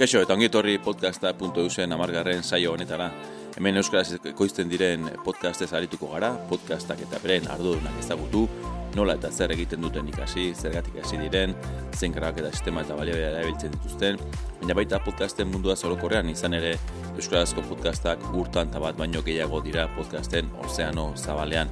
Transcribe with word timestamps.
Kaixo, 0.00 0.22
eta 0.24 0.32
ongit 0.32 0.54
horri 0.56 0.78
podcasta.eusen 0.80 1.92
amargarren 1.92 2.40
saio 2.40 2.70
honetara. 2.72 3.10
Hemen 3.58 3.76
euskaraz 3.76 4.14
koizten 4.38 4.70
diren 4.72 5.04
podcastez 5.26 5.68
arituko 5.76 6.08
gara, 6.14 6.30
podcastak 6.48 7.02
eta 7.04 7.20
beren 7.20 7.50
ardudunak 7.52 7.98
ezagutu, 8.00 8.46
nola 8.96 9.18
eta 9.20 9.28
zer 9.28 9.52
egiten 9.52 9.84
duten 9.84 10.08
ikasi, 10.08 10.54
zergatik 10.56 10.96
hasi 11.04 11.20
diren, 11.20 11.52
zen 11.92 12.16
eta 12.16 12.50
sistema 12.50 12.80
eta 12.80 12.96
balio 12.96 13.14
erabiltzen 13.14 13.76
dituzten, 13.76 14.16
baina 14.62 14.74
baita 14.74 15.04
podcasten 15.04 15.52
mundua 15.52 15.76
zorokorrean 15.76 16.30
izan 16.30 16.54
ere 16.54 16.78
euskarazko 17.18 17.60
podcastak 17.68 18.24
urtan 18.32 18.68
eta 18.68 18.80
bat 18.80 18.96
baino 18.96 19.20
gehiago 19.20 19.60
dira 19.60 19.86
podcasten 19.98 20.48
ozeano 20.64 21.12
zabalean. 21.14 21.68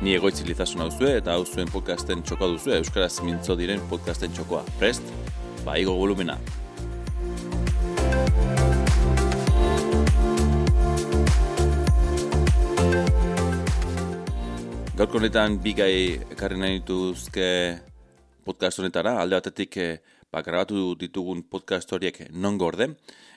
Ni 0.00 0.14
egoitzilizasun 0.14 0.80
hau 0.80 0.92
zuen 0.92 1.16
eta 1.16 1.32
hau 1.32 1.44
zuen 1.44 1.66
podcasten 1.66 2.22
txokoa 2.22 2.54
duzu 2.54 2.70
euskaraz 2.70 3.20
mintzo 3.22 3.56
diren 3.56 3.80
podcasten 3.90 4.30
txokoa. 4.30 4.62
Prest? 4.78 5.02
Ba, 5.64 5.74
igo 5.76 5.98
volumena. 5.98 6.38
Gaurko 14.94 15.18
honetan 15.18 15.56
bi 15.58 15.72
gai 15.74 15.94
ekarri 16.32 16.56
nahi 16.56 16.78
dituzke 16.78 17.46
podcast 18.46 18.78
honetara, 18.78 19.16
alde 19.18 19.34
batetik 19.34 19.76
eh, 19.82 19.96
ba, 20.30 20.42
grabatu 20.46 20.92
ditugun 20.94 21.40
podcast 21.50 21.90
horiek 21.96 22.28
non 22.30 22.56
gorde, 22.58 22.86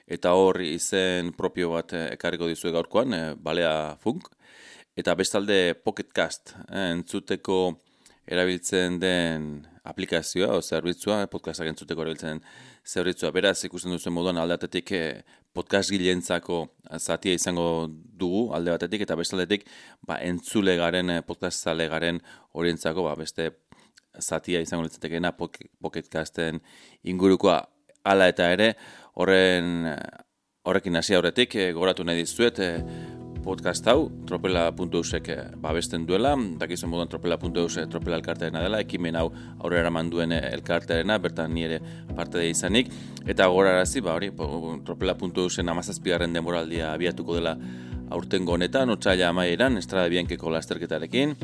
eta 0.06 0.36
hor 0.38 0.62
izen 0.62 1.32
propio 1.38 1.72
bat 1.74 1.96
eh, 1.98 2.04
ekarriko 2.14 2.48
dizue 2.48 2.72
gaurkoan, 2.76 3.14
e, 3.14 3.22
balea 3.42 3.98
funk, 4.04 4.30
eta 4.96 5.16
bestalde 5.18 5.76
Pocketcast, 5.82 6.54
e, 6.70 6.86
entzuteko 6.94 7.58
erabiltzen 8.28 9.00
den 9.02 9.50
aplikazioa, 9.88 10.54
o 10.58 10.62
zerbitzua, 10.62 11.24
podcastak 11.32 11.72
entzuteko 11.72 12.06
erabiltzen 12.06 12.44
zerbitzua, 12.88 13.32
beraz 13.36 13.58
ikusten 13.68 13.92
duzen 13.92 14.14
moduan 14.16 14.38
alde 14.40 14.56
batetik 14.56 14.94
podcast 15.54 15.92
gilentzako 15.92 16.62
zatia 16.98 17.36
izango 17.36 17.88
dugu 17.90 18.54
alde 18.56 18.72
batetik 18.72 19.04
eta 19.04 19.18
bestaldetik 19.20 19.66
ba, 20.08 20.20
entzule 20.24 20.78
garen 20.80 21.10
eh, 21.10 21.22
podcast 21.26 21.68
zale 21.68 21.90
garen 21.92 22.22
orientzako 22.54 23.04
ba, 23.10 23.16
beste 23.20 23.50
zatia 24.22 24.62
izango 24.64 24.88
litzatekeena 24.88 25.34
pocketcasten 25.38 26.62
ingurukoa. 27.04 27.60
Hala 28.08 28.30
eta 28.32 28.48
ere 28.56 28.72
horren 29.20 29.90
horrekin 30.68 30.96
hasi 31.00 31.16
aurretik 31.16 31.56
goratu 31.76 32.06
nahi 32.08 32.24
dizuet 32.24 32.60
e, 32.64 32.70
podcast 33.44 33.88
hau, 33.92 34.08
tropela.eusek 34.28 35.30
eh, 35.34 35.44
babesten 35.62 36.06
duela, 36.08 36.34
dakizuen 36.60 36.92
moduan 36.92 37.10
tropela.eus 37.12 37.78
tropela 37.92 38.18
elkartearena 38.20 38.62
dela, 38.64 38.80
ekimen 38.84 39.18
hau 39.20 39.28
aurrera 39.60 39.92
manduen 39.94 40.36
eh, 40.36 40.42
elkartearena, 40.54 41.18
bertan 41.24 41.54
nire 41.54 41.80
parte 42.16 42.38
da 42.38 42.46
izanik, 42.46 42.92
eta 43.26 43.48
gora 43.54 43.76
arazi, 43.76 44.02
ba 44.02 44.16
hori, 44.18 44.32
tropela.eusen 44.86 45.70
amazazpigarren 45.70 46.34
demoraldia 46.34 46.94
abiatuko 46.94 47.38
dela 47.40 47.58
aurten 48.10 48.48
honetan, 48.48 48.90
otxaila 48.90 49.30
amaieran, 49.32 49.78
estrada 49.78 50.08
biankeko 50.12 50.52
lasterketarekin, 50.54 51.36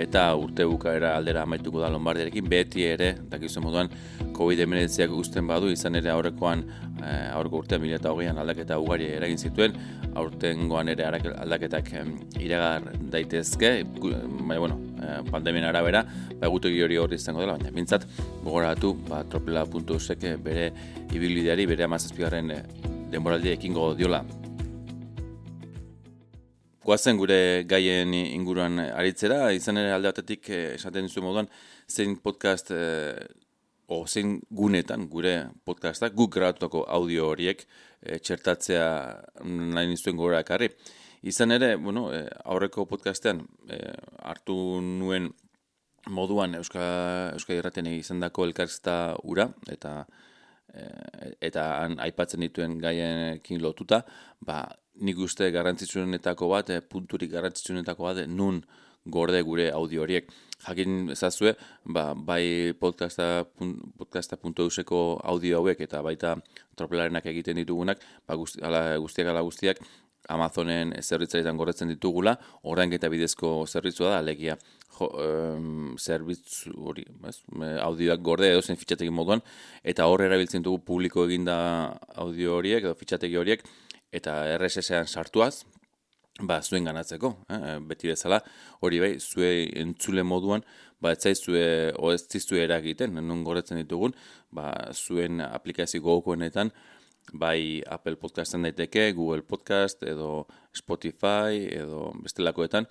eta 0.00 0.24
urte 0.38 0.64
bukaera 0.68 1.14
aldera 1.16 1.42
amaituko 1.44 1.80
da 1.82 1.90
Lombardiarekin, 1.92 2.48
beti 2.48 2.84
ere, 2.88 3.14
dakizuen 3.30 3.64
moduan, 3.64 3.90
COVID-19 4.36 5.08
guztien 5.12 5.48
badu, 5.48 5.70
izan 5.72 5.98
ere 5.98 6.12
aurrekoan, 6.12 6.64
eh, 7.04 7.28
aurreko 7.34 7.62
urtean, 7.64 7.82
mila 7.82 8.00
hogeian 8.10 8.38
aldaketa 8.40 8.78
ugari 8.80 9.10
eragin 9.16 9.38
zituen, 9.38 9.76
aurten 10.14 10.68
goan 10.68 10.88
ere 10.88 11.06
aldaketak 11.06 11.92
iragar 12.40 12.88
daitezke, 13.12 13.72
baina, 14.00 14.58
bueno, 14.58 14.80
eh, 15.02 15.20
pandemien 15.30 15.68
arabera, 15.68 16.04
ba, 16.40 16.48
gutegi 16.48 16.82
hori 16.82 16.96
hori 16.96 17.20
izango 17.20 17.44
dela, 17.44 17.58
baina, 17.58 17.72
bintzat, 17.76 18.06
gogoratu, 18.42 18.94
ba, 19.08 19.24
tropela.usek 19.24 20.28
bere 20.44 20.70
ibilideari, 21.12 21.66
bere 21.66 21.88
amazazpigarren 21.88 22.50
eh, 22.56 22.62
denboraldi 23.10 23.52
ekingo 23.58 23.92
diola 23.98 24.24
Goazen 26.90 27.20
gure 27.20 27.62
gaien 27.70 28.10
inguruan 28.18 28.80
aritzera, 28.82 29.52
izan 29.54 29.78
ere 29.78 29.92
alde 29.94 30.10
batetik 30.10 30.48
eh, 30.50 30.72
esaten 30.74 31.06
zuen 31.06 31.22
moduan, 31.22 31.48
zein 31.86 32.16
podcast, 32.18 32.72
eh, 32.74 33.28
o 33.94 34.00
zein 34.08 34.32
gunetan 34.60 35.04
gure 35.12 35.34
podcastak, 35.68 36.16
guk 36.18 36.32
grabatutako 36.34 36.82
audio 36.96 37.28
horiek 37.30 37.62
eh, 37.62 38.18
txertatzea 38.18 38.88
nahi 39.76 39.92
nizuen 39.92 40.18
gora 40.18 40.42
ekarri. 40.42 40.72
Izan 41.30 41.54
ere, 41.54 41.76
bueno, 41.76 42.08
eh, 42.16 42.24
aurreko 42.42 42.88
podcastean 42.90 43.44
eh, 43.70 43.94
hartu 44.26 44.58
nuen 44.82 45.30
moduan 46.10 46.58
Euska, 46.58 46.90
Euska 47.36 47.54
Irraten 47.54 47.86
izan 47.94 48.26
dako 48.26 48.50
elkarzta 48.50 48.98
ura, 49.22 49.46
eta 49.70 49.94
eh, 50.74 51.34
eta 51.52 51.70
han 51.84 52.00
aipatzen 52.02 52.42
dituen 52.48 52.80
gaienekin 52.82 53.62
lotuta, 53.62 54.02
ba, 54.42 54.64
nik 55.00 55.18
uste 55.18 55.50
garrantzitsuenetako 55.54 56.48
bat, 56.52 56.70
e, 56.70 56.80
punturik 56.80 57.32
garrantzitsuenetako 57.32 58.08
bat, 58.08 58.22
nun 58.28 58.62
gorde 59.04 59.40
gure 59.42 59.70
audio 59.72 60.02
horiek. 60.04 60.28
Jakin 60.60 61.08
ezazue, 61.14 61.54
ba, 61.84 62.10
bai 62.14 62.74
podcasta, 62.80 63.46
podcasta.euseko 63.98 65.00
audio 65.24 65.62
hauek 65.62 65.80
eta 65.80 66.02
baita 66.04 66.36
tropelarenak 66.76 67.26
egiten 67.32 67.56
ditugunak, 67.62 68.04
ba, 68.28 68.36
guzti, 68.36 68.60
ala, 68.64 68.84
guztiak 69.00 69.32
ala 69.32 69.44
guztiak, 69.46 69.82
Amazonen 70.28 70.92
zerbitzaitan 71.00 71.56
gorretzen 71.56 71.88
ditugula, 71.88 72.34
orain 72.68 72.92
eta 72.92 73.08
bidezko 73.10 73.64
zerbitzua 73.66 74.12
da, 74.12 74.18
alegia 74.20 74.56
jo, 74.98 75.08
um, 75.16 75.94
zerbitzu 75.98 76.74
hori, 76.90 77.06
audioak 77.80 78.22
gorde 78.22 78.50
edo 78.52 78.60
zen 78.60 78.78
fitxategi 78.78 79.10
moduan, 79.10 79.40
eta 79.82 80.06
hor 80.06 80.22
erabiltzen 80.26 80.62
dugu 80.66 80.82
publiko 80.92 81.24
eginda 81.24 81.56
audio 82.20 82.58
horiek 82.58 82.84
edo 82.84 82.94
fitxategi 83.00 83.40
horiek, 83.40 83.64
eta 84.12 84.42
RSS-ean 84.58 85.06
sartuaz, 85.06 85.64
ba, 86.40 86.60
zuen 86.62 86.86
ganatzeko, 86.88 87.32
eh? 87.52 87.78
beti 87.86 88.10
bezala, 88.10 88.40
hori 88.84 89.00
bai, 89.02 89.10
zue 89.20 89.68
entzule 89.80 90.24
moduan, 90.26 90.64
ba, 91.00 91.12
ez 91.14 91.20
zaizue, 91.24 91.64
o 91.98 92.12
ez 92.14 92.22
zizue 92.28 92.64
eragiten, 92.64 93.18
non 93.26 93.44
goretzen 93.44 93.80
ditugun, 93.80 94.14
ba, 94.54 94.70
zuen 94.94 95.40
aplikazio 95.44 96.02
gogoenetan, 96.04 96.72
bai 97.32 97.82
Apple 97.86 98.16
Podcasten 98.16 98.64
daiteke, 98.66 99.10
Google 99.14 99.44
Podcast, 99.46 100.02
edo 100.02 100.46
Spotify, 100.76 101.66
edo 101.70 102.10
bestelakoetan, 102.24 102.88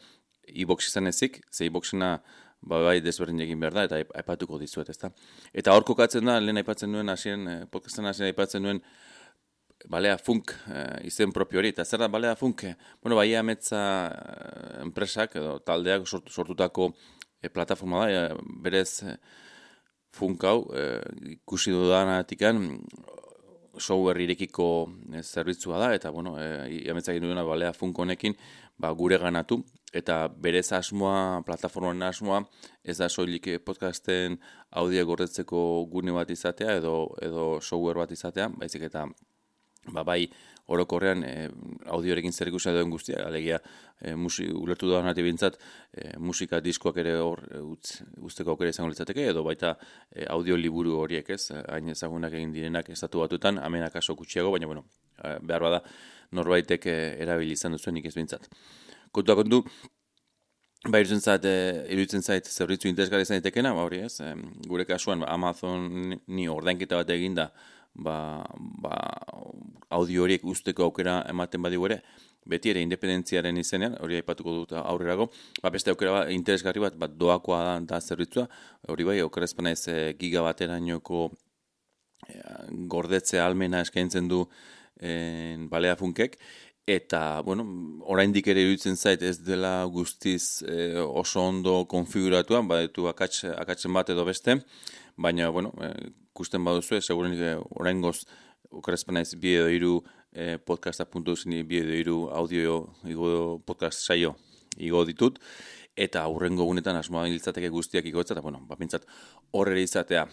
e-box 0.50 0.90
izan 0.90 1.10
ezik, 1.10 1.42
ze 1.52 1.68
e-boxena, 1.68 2.18
ba, 2.62 2.82
bai 2.86 3.00
desberdin 3.04 3.44
egin 3.46 3.60
behar 3.60 3.76
da, 3.76 3.86
eta 3.90 4.02
aipatuko 4.22 4.60
dizuet, 4.62 4.90
ezta. 4.94 5.12
Eta 5.54 5.76
hor 5.76 5.86
kokatzen 5.88 6.26
da, 6.30 6.40
lehen 6.44 6.62
aipatzen 6.62 6.94
duen, 6.96 7.12
hasien, 7.12 7.48
eh, 7.48 7.62
podcasten 7.72 8.08
hasien 8.10 8.30
aipatzen 8.30 8.66
duen, 8.66 8.82
balea 9.88 10.18
funk 10.18 10.52
uh, 10.68 11.00
izen 11.08 11.32
propio 11.32 11.62
hori, 11.62 11.72
eta 11.72 11.86
zer 11.86 12.02
da 12.04 12.10
balea 12.12 12.36
funk? 12.36 12.66
Bueno, 13.02 13.16
bai 13.16 13.34
ametza 13.36 13.82
uh, 14.10 14.82
enpresak 14.84 15.38
edo 15.40 15.60
taldeak 15.64 16.08
sortu, 16.08 16.32
sortutako 16.32 16.92
e, 17.42 17.50
plataforma 17.50 18.08
da, 18.08 18.36
berez 18.64 19.04
funk 20.12 20.44
hau, 20.44 20.64
ikusi 21.30 21.72
dudanatik 21.72 22.42
software 23.80 24.24
irekiko 24.24 24.90
zerbitzua 25.22 25.80
da, 25.80 25.94
eta 25.96 26.10
bueno, 26.12 26.36
e, 26.42 26.84
ametza 26.92 27.14
egin 27.14 27.30
duena 27.30 27.46
balea 27.48 27.72
funk 27.74 28.00
honekin, 28.00 28.36
ba, 28.78 28.92
gure 28.92 29.18
ganatu, 29.22 29.62
eta 29.94 30.28
berez 30.28 30.72
asmoa, 30.76 31.42
plataformoen 31.46 32.04
asmoa, 32.04 32.44
ez 32.84 32.98
da 33.00 33.10
soilik 33.10 33.48
podcasten 33.66 34.38
audio 34.82 35.06
gordetzeko 35.06 35.86
gune 35.92 36.14
bat 36.16 36.30
izatea, 36.30 36.76
edo, 36.82 37.14
edo 37.22 37.50
software 37.62 38.04
bat 38.04 38.12
izatea, 38.12 38.50
baizik 38.60 38.90
eta 38.90 39.08
ba, 39.94 40.04
bai 40.04 40.24
orokorrean 40.70 41.24
e, 41.26 41.34
audiorekin 41.90 42.34
zer 42.34 42.52
ikusia 42.52 42.74
duen 42.76 42.92
guztia, 42.94 43.24
alegia 43.26 43.58
e, 43.60 44.14
musi, 44.16 44.46
ulertu 44.54 44.90
da 44.92 45.02
nati 45.06 45.26
bintzat, 45.26 45.58
e, 45.92 46.12
musika 46.22 46.62
diskoak 46.62 47.00
ere 47.02 47.16
hor 47.24 47.42
e, 47.50 47.62
utz, 47.74 48.00
usteko 48.30 48.54
aukera 48.54 48.74
izango 48.74 48.92
litzateke, 48.94 49.26
edo 49.34 49.44
baita 49.48 49.76
e, 50.12 50.28
audio 50.30 50.58
liburu 50.60 51.00
horiek 51.02 51.30
ez, 51.36 51.42
hain 51.74 51.90
ezagunak 51.96 52.36
egin 52.38 52.54
direnak 52.56 52.92
estatu 52.94 53.24
batutan, 53.26 53.58
amenak 53.66 53.98
aso 54.02 54.16
gutxiago, 54.20 54.54
baina 54.54 54.70
bueno, 54.70 54.86
behar 55.20 55.66
bada 55.66 55.82
norbaitek 56.38 56.86
erabili 56.90 57.58
izan 57.58 57.74
duzuen 57.74 57.98
ez 58.04 58.16
bintzat. 58.16 58.52
Kontua 59.12 59.40
kontu, 59.40 59.64
Ba, 60.88 61.02
iruditzen 61.02 61.20
zait, 61.20 61.44
e, 61.44 62.22
zait 62.24 62.46
zerritzu 62.48 62.88
interesgarri 62.88 63.26
izan 63.26 63.42
ditekena, 63.42 63.74
ba, 63.76 63.84
hori 63.84 63.98
ez, 64.06 64.22
gure 64.64 64.86
kasuan 64.88 65.26
Amazon 65.28 66.14
ni 66.32 66.46
ordainketa 66.48 67.02
bat 67.02 67.10
eginda, 67.12 67.50
ba, 68.04 68.46
ba, 68.84 68.96
audio 69.90 70.24
horiek 70.24 70.44
usteko 70.46 70.88
aukera 70.88 71.20
ematen 71.30 71.62
badigu 71.66 71.90
ere, 71.90 72.00
beti 72.50 72.72
ere 72.72 72.82
independentziaren 72.86 73.58
izenean, 73.62 73.98
hori 74.04 74.20
aipatuko 74.20 74.56
dut 74.62 74.74
aurrerago, 74.80 75.30
ba, 75.64 75.72
beste 75.74 75.94
aukera 75.94 76.16
bat, 76.16 76.32
interesgarri 76.34 76.84
bat, 76.84 76.98
bat 77.00 77.14
doakoa 77.20 77.60
da, 77.66 77.76
da 77.94 78.00
zerbitzua, 78.02 78.48
hori 78.90 79.08
bai, 79.08 79.20
okerrezpana 79.26 79.74
ez 79.76 79.84
e, 79.92 79.98
gigabaterainoko 80.20 81.28
e, 81.30 82.40
gordetze 82.96 83.42
almena 83.44 83.84
eskaintzen 83.86 84.32
du 84.32 84.46
e, 85.00 85.12
balea 85.70 85.98
funkek, 86.00 86.40
eta, 86.90 87.42
bueno, 87.46 87.66
oraindik 88.10 88.48
ere 88.50 88.64
iruditzen 88.66 88.98
zait 88.98 89.22
ez 89.22 89.38
dela 89.46 89.84
guztiz 89.94 90.64
e, 90.66 90.96
oso 91.04 91.44
ondo 91.46 91.84
konfiguratuan, 91.92 92.66
badetu 92.72 93.06
akats, 93.12 93.44
akatzen 93.52 93.94
bat 93.94 94.10
edo 94.10 94.26
beste, 94.26 94.58
baina, 95.20 95.50
bueno, 95.50 95.74
e, 95.84 95.92
ikusten 96.32 96.64
baduzu, 96.64 97.02
segurenik 97.02 97.42
orain 97.76 98.02
goz 98.02 98.24
okorrezpen 98.70 99.18
naiz 99.18 99.34
bi 99.36 99.56
edo 99.58 99.68
iru 99.74 99.96
e, 100.32 100.58
podcasta.zini 100.58 101.64
bi 101.68 101.82
edo 101.82 101.98
iru 101.98 102.20
audio 102.32 102.80
igo 103.10 103.60
podcast 103.66 104.06
saio 104.06 104.36
igo 104.78 105.04
ditut, 105.06 105.40
eta 106.00 106.24
aurrengo 106.24 106.64
gunetan 106.70 106.96
asmoa 106.96 107.26
giltzateke 107.28 107.72
guztiak 107.74 108.06
igotzat, 108.08 108.38
eta 108.38 108.46
bueno, 108.46 108.62
bapintzat 108.70 109.08
horre 109.52 109.82
izatea. 109.84 110.28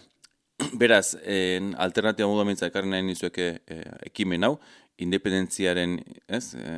Beraz, 0.81 1.17
en, 1.23 1.73
alternatiba 1.77 2.29
modu 2.29 2.45
amintza 2.45 2.69
ekarri 2.71 2.89
nahi 2.93 3.05
nizueke 3.09 3.49
e, 3.65 3.81
ekimen 4.07 4.47
hau, 4.47 4.53
independentziaren, 5.03 5.97
ez, 6.27 6.45
e, 6.55 6.77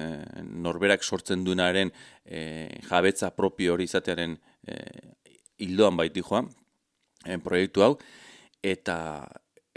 norberak 0.65 1.05
sortzen 1.05 1.45
duenaren 1.45 1.93
e, 2.25 2.41
jabetza 2.89 3.29
propio 3.35 3.75
hori 3.75 3.85
izatearen 3.87 4.35
e, 4.65 4.79
hildoan 5.63 5.99
baiti 5.99 6.23
joan, 6.25 6.49
e, 7.25 7.37
proiektu 7.43 7.85
hau, 7.85 7.93
eta 8.63 8.97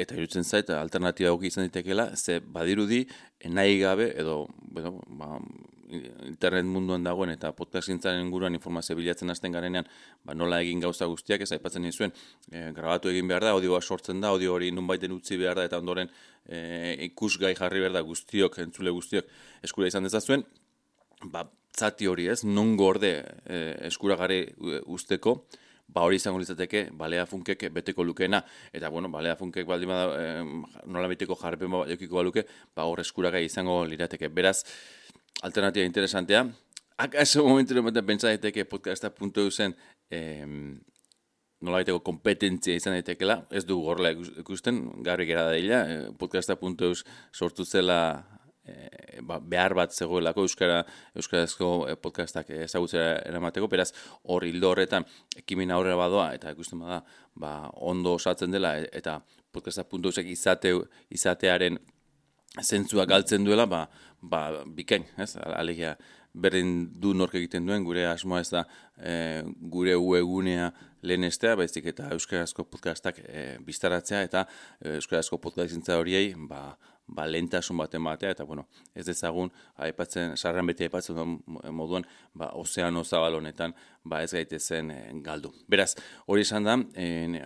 eta 0.02 0.16
irutzen 0.16 0.44
zait 0.44 0.70
alternatiba 0.74 1.28
egoki 1.30 1.50
izan 1.52 1.68
ditekela, 1.68 2.10
ze 2.16 2.40
badirudi 2.40 3.04
nahi 3.52 3.78
gabe 3.78 4.08
edo 4.18 4.46
bueno, 4.72 4.96
ba, 5.06 5.36
internet 6.26 6.64
munduan 6.64 7.04
dagoen 7.04 7.32
eta 7.34 7.50
podcast 7.56 7.90
gintzaren 7.90 8.22
inguruan 8.24 8.54
informazio 8.56 8.96
bilatzen 8.96 9.30
hasten 9.30 9.52
garenean, 9.52 9.88
ba, 10.24 10.34
nola 10.34 10.60
egin 10.64 10.80
gauza 10.80 11.06
guztiak 11.10 11.44
ez 11.44 11.50
aipatzen 11.52 11.84
nizuen, 11.84 12.14
e, 12.50 12.70
grabatu 12.76 13.12
egin 13.12 13.28
behar 13.28 13.44
da, 13.44 13.54
audioa 13.56 13.82
sortzen 13.82 14.20
da, 14.22 14.32
audio 14.32 14.54
hori 14.54 14.70
nunbaiten 14.72 15.12
utzi 15.12 15.36
behar 15.40 15.60
da 15.60 15.66
eta 15.68 15.80
ondoren 15.82 16.10
e, 16.46 16.96
ikusgai 17.08 17.54
jarri 17.58 17.84
behar 17.84 17.98
da 17.98 18.04
guztiok, 18.06 18.58
entzule 18.64 18.94
guztiok 18.96 19.28
eskura 19.68 19.92
izan 19.92 20.08
dezazuen, 20.08 20.46
ba, 21.34 21.44
zati 21.76 22.08
hori 22.08 22.28
ez, 22.32 22.42
non 22.44 22.74
gorde 22.76 23.12
e, 23.44 23.60
eskuragarri 23.88 24.46
usteko, 24.92 25.42
ba 25.92 26.06
hori 26.06 26.16
izango 26.16 26.40
litzateke 26.40 26.88
balea 26.96 27.26
funkek 27.26 27.68
beteko 27.72 28.04
lukeena. 28.04 28.42
Eta 28.72 28.88
bueno 28.88 29.10
balea 29.12 29.36
funkek 29.36 29.66
baldin 29.68 29.92
bada 29.92 30.18
e, 30.18 30.44
nola 30.86 31.08
beteko 31.08 31.36
jarpen 31.36 31.70
ba 31.70 31.86
jokiko 31.90 32.16
baluke 32.16 32.46
ba 32.74 32.88
hor 32.88 33.00
eskuragai 33.00 33.44
izango 33.44 33.84
lirateke. 33.84 34.28
Beraz 34.28 34.62
alternativa 35.42 35.84
interesantea 35.86 36.46
akaso 37.02 37.44
momentu 37.46 37.78
ematen 37.78 38.06
pentsa 38.06 38.30
daiteke 38.30 38.64
podcasta 38.64 39.10
punto 39.10 39.48
zen 39.50 39.74
eh, 40.10 40.46
nola 41.62 41.80
baiteko 41.80 42.02
kompetentzia 42.04 42.76
izan 42.76 42.96
daitekela, 42.96 43.42
ez 43.50 43.64
du 43.66 43.78
gorla 43.82 44.12
ikusten, 44.12 44.82
garri 45.06 45.26
gera 45.26 45.46
daila, 45.50 45.82
eh, 45.88 46.06
podcasta.eus 46.18 47.04
sortu 47.32 47.64
zela 47.64 47.98
e, 48.64 49.20
ba, 49.22 49.38
behar 49.40 49.74
bat 49.74 49.94
zegoelako 49.94 50.46
euskara 50.46 50.82
euskarazko 51.18 51.70
eh, 51.88 51.96
podcastak 51.96 52.50
ezagutzera 52.64 53.16
eramateko, 53.26 53.68
beraz 53.68 53.90
hor 54.24 54.46
hildo 54.46 54.70
horretan 54.72 55.06
ekimen 55.38 55.74
aurrera 55.74 55.98
badoa 55.98 56.32
eta 56.36 56.52
ikusten 56.54 56.82
bada 56.82 57.02
ba, 57.34 57.70
ondo 57.74 58.16
osatzen 58.18 58.54
dela 58.54 58.76
e, 58.78 58.88
eta 58.92 59.20
podcasta.usek 59.52 60.30
izate, 60.32 60.72
izatearen 61.12 61.78
zentzua 62.62 63.06
galtzen 63.08 63.44
duela, 63.44 63.66
ba, 63.66 63.86
ba 64.20 64.62
bikain, 64.66 65.06
ez? 65.20 65.34
Alegia 65.36 65.96
berdin 66.32 66.86
du 67.00 67.12
nork 67.16 67.34
egiten 67.36 67.66
duen, 67.68 67.84
gure 67.84 68.06
asmoa 68.08 68.40
ez 68.40 68.48
da 68.52 68.62
e, 68.96 69.42
gure 69.72 69.96
uegunea 69.96 70.70
lehenestea, 71.04 71.56
baizik 71.60 71.90
eta 71.92 72.08
euskarazko 72.14 72.64
podcastak 72.70 73.18
e, 73.24 73.44
biztaratzea 73.66 74.22
eta 74.28 74.46
euskarazko 74.94 75.40
podcastintza 75.42 75.98
horiei, 76.00 76.32
ba, 76.48 76.76
ba, 77.14 77.26
lentasun 77.28 77.76
bat 77.80 77.94
ematea, 77.94 78.32
eta 78.34 78.44
bueno, 78.48 78.66
ez 78.94 79.04
dezagun, 79.06 79.50
aipatzen, 79.86 80.36
sarran 80.36 80.68
beti 80.70 80.86
aipatzen 80.86 81.36
moduan, 81.74 82.06
ba, 82.34 82.52
ozeano 82.58 83.04
zabal 83.04 83.38
honetan, 83.40 83.74
ba, 84.04 84.22
ez 84.24 84.32
gaitezen 84.32 84.90
e, 84.94 84.98
galdu. 85.24 85.52
Beraz, 85.70 85.92
hori 86.26 86.46
esan 86.46 86.68
da, 86.68 86.78
e, 86.96 87.42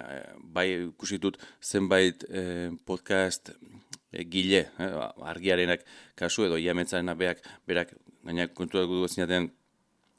bai 0.56 0.68
kusitut 0.98 1.38
zenbait 1.62 2.24
e, 2.28 2.70
podcast 2.86 3.52
gile, 4.32 4.66
e, 4.78 4.90
argiarenak 5.34 5.84
kasu, 6.18 6.46
edo 6.46 6.60
iametzaren 6.62 7.14
beak, 7.18 7.44
berak, 7.68 7.94
gaina 8.26 8.48
kontu 8.54 8.82
dugu 8.82 9.08
zinaten, 9.08 9.50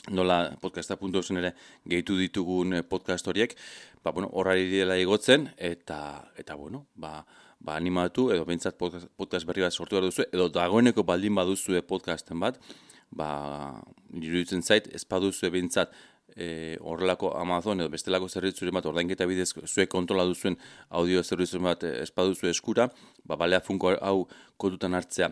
nola 0.08 0.54
podcasta.zen 0.62 1.42
ere 1.42 1.52
gehitu 1.90 2.16
ditugun 2.20 2.82
podcast 2.88 3.28
horiek, 3.28 3.58
ba, 4.04 4.12
bueno, 4.12 4.30
horari 4.40 4.70
dela 4.72 4.96
igotzen, 5.00 5.50
eta, 5.58 6.00
eta 6.40 6.56
bueno, 6.56 6.86
ba, 6.96 7.26
ba, 7.59 7.75
animatu, 7.75 8.30
edo 8.33 8.45
bintzat 8.45 8.77
podcast 8.77 9.48
berri 9.48 9.65
bat 9.65 9.74
sortu 9.74 9.98
behar 9.98 10.09
duzu, 10.09 10.27
edo 10.31 10.50
dagoeneko 10.54 11.04
baldin 11.04 11.36
baduzu 11.36 11.81
podcasten 11.88 12.39
bat, 12.39 12.59
ba, 13.12 13.81
iruditzen 14.13 14.62
zait, 14.62 14.88
ez 14.94 15.04
baduzu 15.06 15.51
bintzat 15.51 15.94
e, 16.36 16.77
horrelako 16.81 17.31
Amazon 17.39 17.81
edo 17.81 17.92
bestelako 17.94 18.30
zerbitzuren 18.30 18.75
bat 18.77 18.86
ordainketa 18.89 19.27
bidez 19.30 19.50
zuek 19.65 19.89
kontrola 19.89 20.25
duzuen 20.30 20.57
audio 20.89 21.24
zerbitzuren 21.24 21.69
bat 21.71 21.86
ez 21.89 22.12
baduzu 22.15 22.50
eskura, 22.51 22.89
ba, 23.25 23.36
balea 23.36 23.62
funko 23.65 23.95
hau 24.01 24.27
kotutan 24.57 24.98
hartzea. 24.98 25.31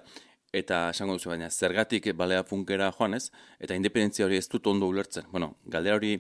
Eta 0.56 0.86
esango 0.94 1.18
duzu 1.18 1.30
baina 1.34 1.50
zergatik 1.52 2.08
balea 2.16 2.46
funkera 2.48 2.92
joan 2.98 3.18
ez, 3.18 3.30
eta 3.60 3.76
independentzia 3.76 4.26
hori 4.26 4.40
ez 4.40 4.48
dut 4.50 4.68
ondo 4.72 4.88
ulertzen. 4.88 5.28
Bueno, 5.32 5.56
galdera 5.66 6.00
hori 6.00 6.16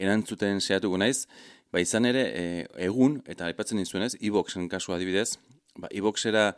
erantzuten 0.00 0.60
saiatuko 0.60 1.00
naiz, 1.00 1.26
Ba 1.70 1.80
izan 1.82 2.06
ere, 2.08 2.22
e, 2.34 2.44
egun, 2.82 3.20
eta 3.30 3.46
aipatzen 3.46 3.78
dizuenez, 3.78 4.16
e-boxen 4.18 4.66
kasu 4.68 4.94
adibidez, 4.94 5.36
ba, 5.78 5.88
e-boxera 5.94 6.50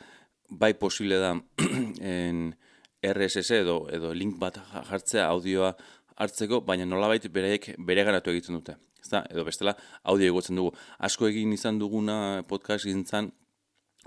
bai 0.49 0.73
posible 0.75 1.19
da 1.21 1.35
en 2.15 2.55
RSS 3.03 3.59
edo, 3.59 3.77
edo 3.93 4.13
link 4.17 4.39
bat 4.41 4.57
jartzea 4.89 5.27
audioa 5.29 5.75
hartzeko, 6.17 6.63
baina 6.65 6.87
nolabait 6.89 7.29
bereek 7.33 7.75
bere 7.79 8.05
garatu 8.09 8.33
egiten 8.33 8.57
dute. 8.57 8.77
Ezta? 9.03 9.25
Edo 9.29 9.45
bestela, 9.45 9.75
audio 10.09 10.31
egotzen 10.31 10.57
dugu. 10.57 10.73
Asko 11.03 11.27
egin 11.29 11.53
izan 11.53 11.81
duguna 11.81 12.45
podcast 12.49 12.87
gintzan, 12.89 13.33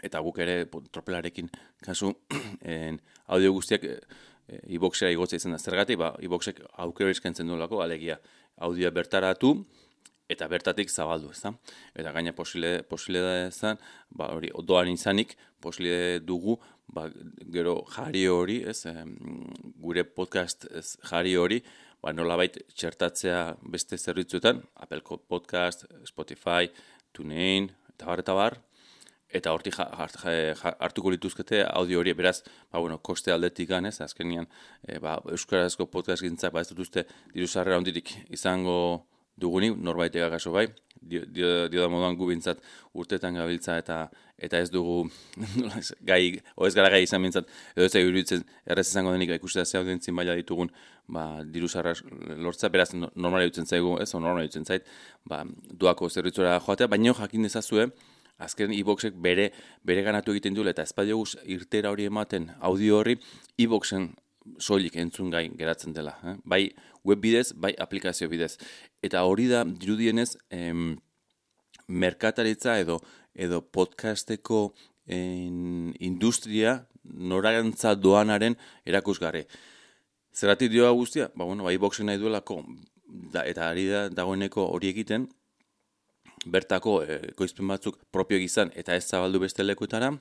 eta 0.03 0.21
guk 0.23 0.39
ere 0.43 0.63
tropelarekin 0.91 1.51
kasu 1.85 2.13
en, 2.75 3.01
audio 3.27 3.53
guztiak 3.53 3.85
e-boxera 4.47 5.11
igotzea 5.13 5.41
izan 5.41 5.53
da. 5.53 5.59
Zergatik, 5.61 5.99
ba, 6.01 6.13
e-boxek 6.21 6.61
aukero 6.85 7.13
izkentzen 7.13 7.51
duelako, 7.51 7.81
alegia 7.83 8.17
audioa 8.65 8.93
bertaratu, 8.95 9.57
eta 10.29 10.47
bertatik 10.49 10.89
zabaldu, 10.89 11.31
ezta? 11.31 11.53
Eta 11.95 12.11
gaina 12.15 12.33
posible 12.33 12.81
posible 12.89 13.21
da 13.21 13.33
ezan, 13.47 13.79
ba 14.09 14.31
hori 14.33 14.49
odoan 14.53 14.89
izanik 14.89 15.35
posible 15.61 16.19
dugu, 16.19 16.57
ba, 16.87 17.07
gero 17.53 17.77
jari 17.95 18.25
hori, 18.27 18.61
ez? 18.67 18.85
gure 19.81 20.03
podcast 20.03 20.67
ez, 20.71 20.95
jari 21.09 21.35
hori, 21.35 21.61
ba 22.01 22.13
nolabait 22.13 22.57
txertatzea 22.73 23.55
beste 23.61 23.97
zerbitzuetan, 23.97 24.61
Apple 24.75 25.01
Podcast, 25.29 25.85
Spotify, 26.05 26.69
TuneIn 27.13 27.71
eta 27.93 28.05
bar 28.05 28.21
eta 28.25 28.33
bar 28.37 28.59
eta 29.35 29.51
hortik 29.51 29.75
hartuko 29.79 31.11
lituzkete 31.11 31.63
audio 31.65 31.99
hori 31.99 32.13
beraz, 32.13 32.39
ba 32.71 32.79
bueno, 32.79 32.99
koste 33.01 33.33
aldetik 33.33 33.67
ganez, 33.69 33.97
azkenian, 34.01 34.47
e, 34.87 34.99
ba 34.99 35.17
euskarazko 35.33 35.89
podcast 35.91 36.23
gintzak 36.23 36.53
ba 36.53 36.61
ez 36.61 36.69
dut 36.69 37.01
diru 37.33 37.47
sarrera 37.47 37.77
hondirik 37.81 38.13
izango 38.29 39.07
dugunik, 39.37 39.77
norbait 39.77 40.13
kaso 40.31 40.51
bai, 40.51 40.67
dio, 41.01 41.25
dio, 41.25 41.67
dio 41.69 41.81
da 41.81 41.89
moduan 41.91 42.17
gubintzat 42.17 42.61
urtetan 42.93 43.35
gabiltza 43.35 43.77
eta 43.77 44.07
eta 44.37 44.59
ez 44.59 44.69
dugu 44.71 45.05
gai, 46.09 46.39
o 46.55 46.67
ez 46.67 46.73
gara 46.75 46.89
gai 46.91 47.03
izan 47.03 47.23
bintzat, 47.23 47.47
edo 47.75 47.85
ez 47.85 47.91
da 47.93 48.01
iruditzen 48.03 48.43
errez 48.65 48.87
izango 48.89 49.13
denik 49.15 49.31
ikusi 49.37 49.59
da 49.59 49.65
ze 49.65 49.77
audientzin 49.77 50.15
baila 50.15 50.35
ditugun 50.35 50.71
ba, 51.07 51.43
diru 51.43 51.69
zarra 51.69 51.93
lortza, 52.35 52.69
beraz 52.69 52.91
normala 52.95 53.45
dutzen 53.45 53.65
zaigu, 53.65 53.95
ez, 54.01 54.13
o 54.13 54.19
normala 54.19 54.47
dutzen 54.47 54.65
zait, 54.65 54.83
ba, 55.23 55.43
duako 55.71 56.09
zerritzura 56.09 56.59
joatea, 56.59 56.87
baina 56.87 57.13
jakin 57.13 57.47
dezazue, 57.47 57.87
azken 58.37 58.73
e 58.73 58.83
bere, 59.11 59.51
bere 59.83 60.01
ganatu 60.03 60.31
egiten 60.31 60.53
duela 60.53 60.71
eta 60.71 60.83
ezpadioguz 60.83 61.37
irtera 61.45 61.91
hori 61.91 62.05
ematen 62.05 62.51
audio 62.59 62.97
horri, 62.99 63.19
e 63.57 63.67
soilik 64.59 64.95
entzun 65.01 65.29
gai 65.33 65.47
geratzen 65.57 65.93
dela. 65.93 66.15
Eh? 66.23 66.35
Bai 66.43 66.61
web 67.03 67.21
bidez, 67.21 67.51
bai 67.53 67.73
aplikazio 67.79 68.29
bidez. 68.29 68.55
Eta 69.03 69.23
hori 69.25 69.47
da, 69.51 69.63
dirudienez, 69.65 70.35
em, 70.49 70.97
merkataritza 71.87 72.79
edo 72.79 72.99
edo 73.35 73.61
podcasteko 73.61 74.73
en, 75.05 75.93
industria 75.99 76.79
noragantza 77.03 77.93
doanaren 77.95 78.55
erakusgarri. 78.87 79.43
Zeratik 80.35 80.71
dioa 80.71 80.91
guztia? 80.91 81.29
Ba, 81.35 81.45
bueno, 81.45 81.67
bai 81.67 81.77
boxen 81.77 82.07
nahi 82.09 82.19
duelako, 82.19 82.61
da, 83.05 83.43
eta 83.45 83.69
ari 83.69 83.85
da 83.91 84.07
dagoeneko 84.09 84.65
hori 84.71 84.89
egiten, 84.91 85.27
bertako 86.45 87.01
e, 87.03 87.19
batzuk 87.59 87.99
propio 88.11 88.39
gizan 88.39 88.71
eta 88.75 88.95
ez 88.95 89.05
zabaldu 89.05 89.39
beste 89.39 89.63
lekuetara, 89.63 90.11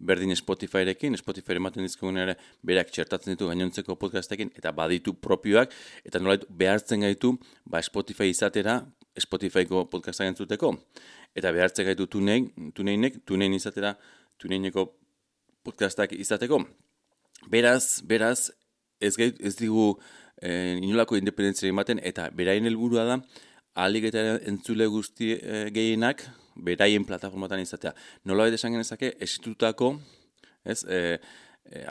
berdin 0.00 0.34
Spotifyrekin, 0.36 1.16
Spotify 1.20 1.58
ematen 1.60 1.84
dizkigun 1.84 2.18
ere 2.22 2.36
berak 2.66 2.90
txertatzen 2.90 3.34
ditu 3.34 3.50
gainontzeko 3.50 3.96
podcastekin 4.00 4.52
eta 4.56 4.72
baditu 4.72 5.14
propioak 5.14 5.74
eta 6.04 6.22
nola 6.22 6.38
behartzen 6.48 7.04
gaitu 7.06 7.36
ba 7.64 7.82
Spotify 7.84 8.30
izatera 8.32 8.80
Spotifyko 9.18 9.84
podcastak 9.92 10.30
entzuteko 10.30 10.72
eta 11.36 11.52
behartzen 11.52 11.86
gaitu 11.90 12.06
tunein, 12.06 12.48
tuneinek, 12.74 13.20
tunein 13.26 13.54
izatera 13.54 13.94
tuneineko 14.40 14.86
podcastak 15.64 16.14
izateko. 16.16 16.62
Beraz, 17.50 18.00
beraz, 18.06 18.50
ez, 19.00 19.14
gait, 19.16 19.36
ez 19.40 19.54
digu 19.58 19.94
e, 20.40 20.78
inolako 20.80 21.18
independentzia 21.20 21.68
ematen 21.70 22.00
eta 22.02 22.28
beraien 22.36 22.68
helburua 22.68 23.06
da 23.08 23.18
alik 23.80 24.08
eta 24.10 24.38
entzule 24.50 24.88
guzti 24.90 25.34
e, 25.36 25.66
gehienak 25.74 26.24
beraien 26.54 27.04
plataformatan 27.04 27.62
izatea. 27.62 27.94
Nola 28.24 28.46
baita 28.48 28.58
esan 28.60 28.74
genezake, 28.76 29.14
esitutako 29.20 29.94
ez? 30.64 30.84
E, 30.84 31.20
e, 31.64 31.84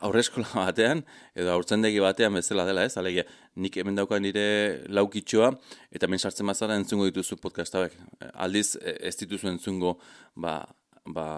aurreskola 0.00 0.48
batean, 0.66 1.02
edo 1.36 1.52
aurtzendegi 1.54 2.00
batean 2.02 2.36
bezala 2.38 2.66
dela, 2.68 2.84
ez? 2.84 2.96
Alegia, 3.00 3.24
nik 3.56 3.76
hemen 3.80 3.98
dauka 3.98 4.18
nire 4.20 4.46
laukitxoa, 4.92 5.52
eta 5.94 6.08
hemen 6.08 6.22
sartzen 6.22 6.48
mazara 6.48 6.78
entzungo 6.80 7.08
dituzu 7.10 7.38
podcast 7.42 7.76
hauek. 7.78 7.96
Aldiz, 8.32 8.74
ez 8.80 9.14
dituzu 9.20 9.50
entzungo, 9.52 9.96
ba, 10.34 10.58
ba, 11.06 11.28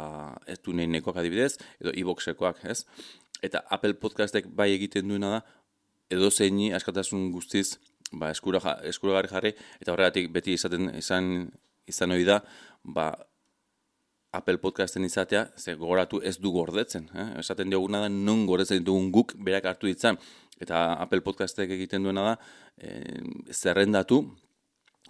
ez 0.47 0.59
du 0.63 0.75
nahi 0.77 0.89
nekoak 0.91 1.21
adibidez, 1.23 1.57
edo 1.83 1.95
e-boxekoak, 1.95 2.65
ez? 2.71 2.83
Eta 3.45 3.63
Apple 3.71 3.99
Podcastek 4.01 4.49
bai 4.57 4.73
egiten 4.75 5.09
duena 5.11 5.37
da, 5.37 5.45
edo 6.11 6.31
zeini 6.31 6.71
askatasun 6.75 7.31
guztiz, 7.35 7.77
ba, 8.13 8.31
eskura, 8.31 8.79
eskura 8.87 9.23
jarri, 9.29 9.53
eta 9.83 9.93
horregatik 9.93 10.31
beti 10.33 10.55
izaten 10.57 10.93
izan, 10.97 11.51
izan 11.87 12.15
hori 12.15 12.27
da, 12.29 12.41
ba, 12.83 13.11
Apple 14.37 14.59
Podcasten 14.61 15.05
izatea, 15.07 15.47
ze 15.57 15.75
gogoratu 15.75 16.21
ez 16.23 16.37
du 16.39 16.53
gordetzen. 16.53 17.09
Eh? 17.15 17.29
Esaten 17.41 17.71
dioguna 17.73 18.03
da, 18.05 18.09
non 18.13 18.45
gordetzen 18.49 18.85
dugun 18.85 19.11
guk 19.13 19.35
berak 19.45 19.69
hartu 19.71 19.89
ditzan. 19.89 20.19
Eta 20.61 20.83
Apple 21.05 21.23
Podcastek 21.25 21.73
egiten 21.77 22.05
duena 22.05 22.25
da, 22.31 22.35
eh, 22.79 23.23
zerrendatu, 23.53 24.23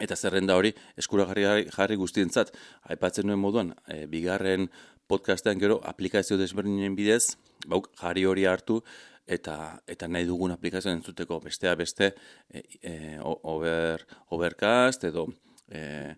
eta 0.00 0.16
zerrenda 0.16 0.56
hori 0.56 0.72
eskura 0.98 1.26
jarri, 1.26 1.96
guztientzat. 1.96 2.52
Aipatzen 2.90 3.26
nuen 3.26 3.38
moduan, 3.38 3.74
eh, 3.88 4.06
bigarren 4.06 4.70
podcastean 5.06 5.58
gero 5.58 5.80
aplikazio 5.84 6.36
desberdinen 6.36 6.96
bidez, 6.96 7.36
bauk 7.66 7.90
jarri 7.96 8.24
hori 8.26 8.44
hartu, 8.44 8.82
eta 9.26 9.80
eta 9.86 10.06
nahi 10.08 10.24
dugun 10.26 10.52
aplikazio 10.52 10.92
entzuteko 10.92 11.40
bestea 11.40 11.74
beste 11.74 12.12
e, 12.48 12.62
e, 12.82 13.18
over, 13.20 14.06
overcast 14.30 15.04
edo 15.04 15.26
e, 15.68 16.14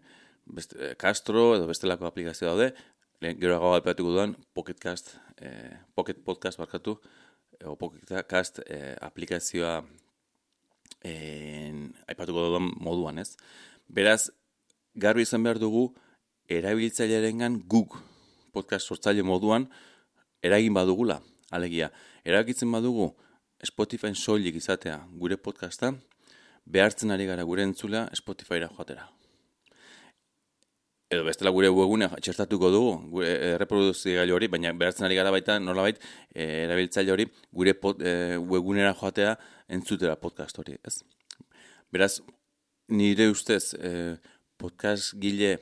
beste, 0.54 0.94
Castro 0.96 1.54
edo 1.56 1.66
bestelako 1.68 2.08
aplikazio 2.08 2.48
daude 2.48 2.72
lehen 3.20 3.38
gero 3.40 3.58
hau 3.58 3.72
alpeatuko 3.74 4.12
duan 4.14 4.34
Pocketcast, 4.54 5.16
eh, 5.42 5.78
Pocket 5.94 6.18
Podcast 6.24 6.58
barkatu, 6.58 6.98
o 7.64 7.74
Pocketcast 7.76 8.60
eh, 8.66 8.94
aplikazioa 9.02 9.82
eh, 11.02 11.72
aipatuko 12.06 12.46
duan 12.52 12.70
moduan, 12.78 13.18
ez? 13.18 13.34
Beraz, 13.88 14.30
garbi 14.94 15.26
izan 15.26 15.42
behar 15.42 15.58
dugu, 15.58 15.88
erabiltzailearengan 16.48 17.60
guk 17.68 17.98
podcast 18.54 18.88
sortzaile 18.88 19.22
moduan 19.26 19.68
eragin 20.42 20.74
badugula, 20.74 21.20
alegia. 21.50 21.90
Eragitzen 22.24 22.70
badugu 22.72 23.12
Spotify 23.66 24.14
soilik 24.14 24.56
izatea 24.56 25.00
gure 25.18 25.36
podcasta, 25.36 25.92
behartzen 26.64 27.10
ari 27.10 27.26
gara 27.26 27.46
gure 27.48 27.66
entzula 27.66 28.06
Spotifyra 28.14 28.70
joatera 28.70 29.08
edo 31.10 31.24
bestela 31.24 31.50
gure 31.54 31.70
webgune 31.72 32.08
txertatuko 32.20 32.70
dugu, 32.72 32.96
gure 33.14 33.28
erreproduzio 33.54 34.18
gailu 34.20 34.34
hori, 34.36 34.48
baina 34.52 34.74
behartzen 34.76 35.06
ari 35.08 35.16
gara 35.16 35.32
baita, 35.32 35.56
nolabait, 35.62 36.00
e, 36.34 36.44
erabiltzaile 36.66 37.14
hori, 37.14 37.26
gure 37.60 37.74
pot, 37.80 38.02
e, 38.02 38.36
webgunera 38.36 38.92
joatea 38.98 39.36
entzutera 39.78 40.18
podcast 40.20 40.60
hori, 40.60 40.76
ez? 40.84 41.00
Beraz, 41.92 42.18
nire 42.92 43.30
ustez, 43.32 43.72
e, 43.80 44.18
podcast 44.60 45.14
gile 45.22 45.56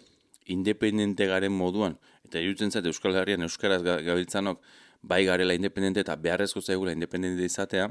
independente 0.50 1.30
garen 1.30 1.54
moduan, 1.54 1.94
eta 2.26 2.42
irutzen 2.42 2.74
zait 2.74 2.86
Euskal 2.90 3.14
Herrian 3.14 3.46
Euskaraz 3.46 3.82
gabiltzanok, 3.86 4.62
bai 5.06 5.22
garela 5.28 5.54
independente 5.54 6.02
eta 6.02 6.18
beharrezko 6.18 6.60
zaigula 6.60 6.94
independente 6.96 7.46
izatea, 7.46 7.86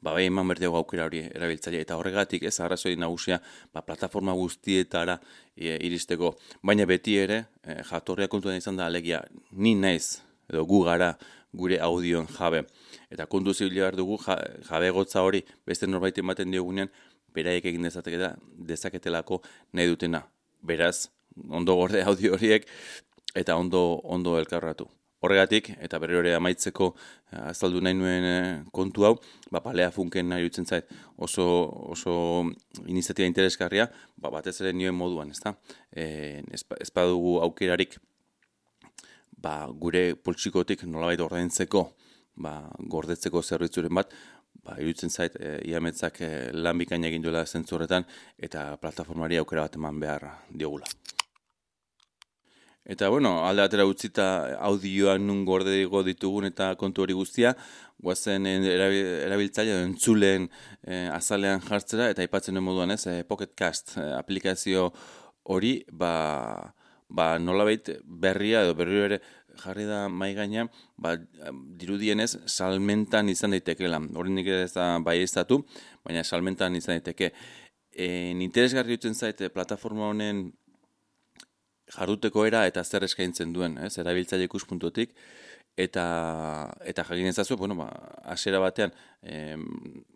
ba, 0.00 0.12
bai 0.12 0.26
eman 0.28 0.48
berdego 0.48 0.78
aukera 0.78 1.06
hori 1.08 1.24
erabiltzaile. 1.26 1.80
Eta 1.84 1.96
horregatik, 1.98 2.44
ez, 2.48 2.54
arrazoi 2.60 2.94
nagusia, 2.96 3.40
ba, 3.74 3.82
plataforma 3.86 4.34
guztietara 4.38 5.18
e, 5.56 5.76
iristeko. 5.86 6.34
Baina 6.62 6.86
beti 6.88 7.18
ere, 7.18 7.44
e, 7.64 7.80
jatorria 7.88 8.28
kontuan 8.30 8.58
izan 8.58 8.78
da, 8.78 8.86
alegia, 8.86 9.22
ni 9.52 9.74
naiz, 9.74 10.20
edo 10.50 10.64
gu 10.68 10.82
gara, 10.86 11.14
gure 11.52 11.80
audioen 11.82 12.28
jabe. 12.36 12.64
Eta 13.10 13.26
kontu 13.26 13.54
zibili 13.54 13.80
behar 13.80 13.96
dugu, 13.96 14.18
ja, 14.26 14.38
jabe 14.68 14.90
gotza 14.94 15.24
hori, 15.24 15.42
beste 15.66 15.88
norbait 15.88 16.18
ematen 16.18 16.52
diogunean, 16.52 16.92
beraik 17.34 17.68
egin 17.70 17.88
dezaketela, 17.88 18.34
dezaketelako 18.70 19.42
nahi 19.72 19.88
dutena. 19.90 20.24
Beraz, 20.62 21.08
ondo 21.48 21.74
gorde 21.78 22.02
audio 22.10 22.34
horiek, 22.36 22.68
eta 23.34 23.56
ondo, 23.56 24.00
ondo 24.04 24.38
elkarratu. 24.38 24.88
Horregatik, 25.20 25.72
eta 25.82 25.98
berri 25.98 26.14
hori 26.14 26.32
amaitzeko 26.36 26.92
eh, 26.94 27.48
azaldu 27.48 27.80
nahi 27.82 27.96
nuen 27.98 28.26
eh, 28.28 28.58
kontu 28.72 29.06
hau, 29.08 29.14
ba, 29.50 29.62
palea 29.64 29.90
funken 29.90 30.28
nahi 30.30 30.46
dutzen 30.46 30.66
zait 30.66 30.86
oso, 31.16 31.46
oso 31.90 32.12
iniziatia 32.86 33.26
interesgarria, 33.26 33.88
ba, 34.16 34.30
batez 34.30 34.60
ere 34.60 34.72
nioen 34.72 34.94
moduan, 34.94 35.32
ezta? 35.34 35.56
E, 35.90 36.42
ez 36.54 36.90
badugu 36.94 37.40
aukerarik 37.42 37.98
ba, 39.42 39.66
gure 39.74 40.14
poltsikotik 40.14 40.84
nolabait 40.86 41.20
ordaintzeko, 41.22 41.84
ba, 42.42 42.54
gordetzeko 42.94 43.42
zerbitzuren 43.42 43.94
bat, 43.94 44.14
ba, 44.62 44.76
iruditzen 44.78 45.10
zait, 45.10 45.36
e, 45.38 45.56
iametzak 45.70 46.22
e, 46.22 46.32
lan 46.54 46.78
bikaina 46.78 47.10
egin 47.10 47.24
duela 47.24 47.44
zentzorretan, 47.46 48.06
eta 48.38 48.70
plataformari 48.82 49.38
aukera 49.40 49.66
bat 49.66 49.78
eman 49.80 50.00
behar 50.02 50.28
diogula. 50.50 50.90
Eta, 52.88 53.10
bueno, 53.12 53.44
alde 53.44 53.60
atera 53.66 53.84
utzita 53.84 54.56
audioan 54.64 55.26
nun 55.28 55.42
gorde 55.44 55.74
ditugun 56.06 56.46
eta 56.48 56.70
kontu 56.80 57.02
hori 57.04 57.12
guztia, 57.12 57.50
guazen 58.00 58.46
erabiltzaile 58.48 59.74
entzulen 59.84 60.46
e, 60.86 61.02
azalean 61.12 61.60
jartzera, 61.60 62.06
eta 62.08 62.22
aipatzen 62.24 62.56
den 62.56 62.64
moduan 62.64 62.94
ez, 62.94 63.02
e, 63.06 63.24
Pocket 63.28 63.52
Cast 63.54 63.98
e, 63.98 64.06
aplikazio 64.16 64.86
hori, 65.52 65.82
ba, 65.92 66.72
ba 67.08 67.26
nolabait 67.38 67.90
berria 68.04 68.62
edo 68.64 68.72
berri 68.78 69.02
ere 69.04 69.18
jarri 69.60 69.84
da 69.84 70.06
mai 70.08 70.30
gaina, 70.38 70.64
ba, 70.96 71.12
dirudienez 71.82 72.30
salmentan 72.46 73.28
izan 73.28 73.52
daitekela. 73.52 74.00
Hori 74.16 74.32
nik 74.32 74.48
ez 74.48 74.72
da 74.72 74.94
bai 75.04 75.26
baina 75.26 76.24
salmentan 76.24 76.80
izan 76.80 76.96
daiteke. 76.96 77.34
E, 77.92 78.32
interesgarri 78.32 78.96
dutzen 78.96 79.14
zaite 79.14 79.50
plataforma 79.50 80.08
honen 80.08 80.46
jarduteko 81.94 82.46
era 82.46 82.66
eta 82.68 82.84
zer 82.84 83.06
eskaintzen 83.08 83.52
duen, 83.52 83.78
ez, 83.84 83.96
erabiltzaile 83.98 84.48
ikuspuntutik 84.48 85.14
eta 85.78 86.04
eta 86.90 87.04
jakin 87.06 87.30
ezazu, 87.30 87.56
bueno, 87.56 87.76
ba, 87.78 87.88
hasiera 88.32 88.58
batean, 88.58 88.92
eh, 89.22 89.54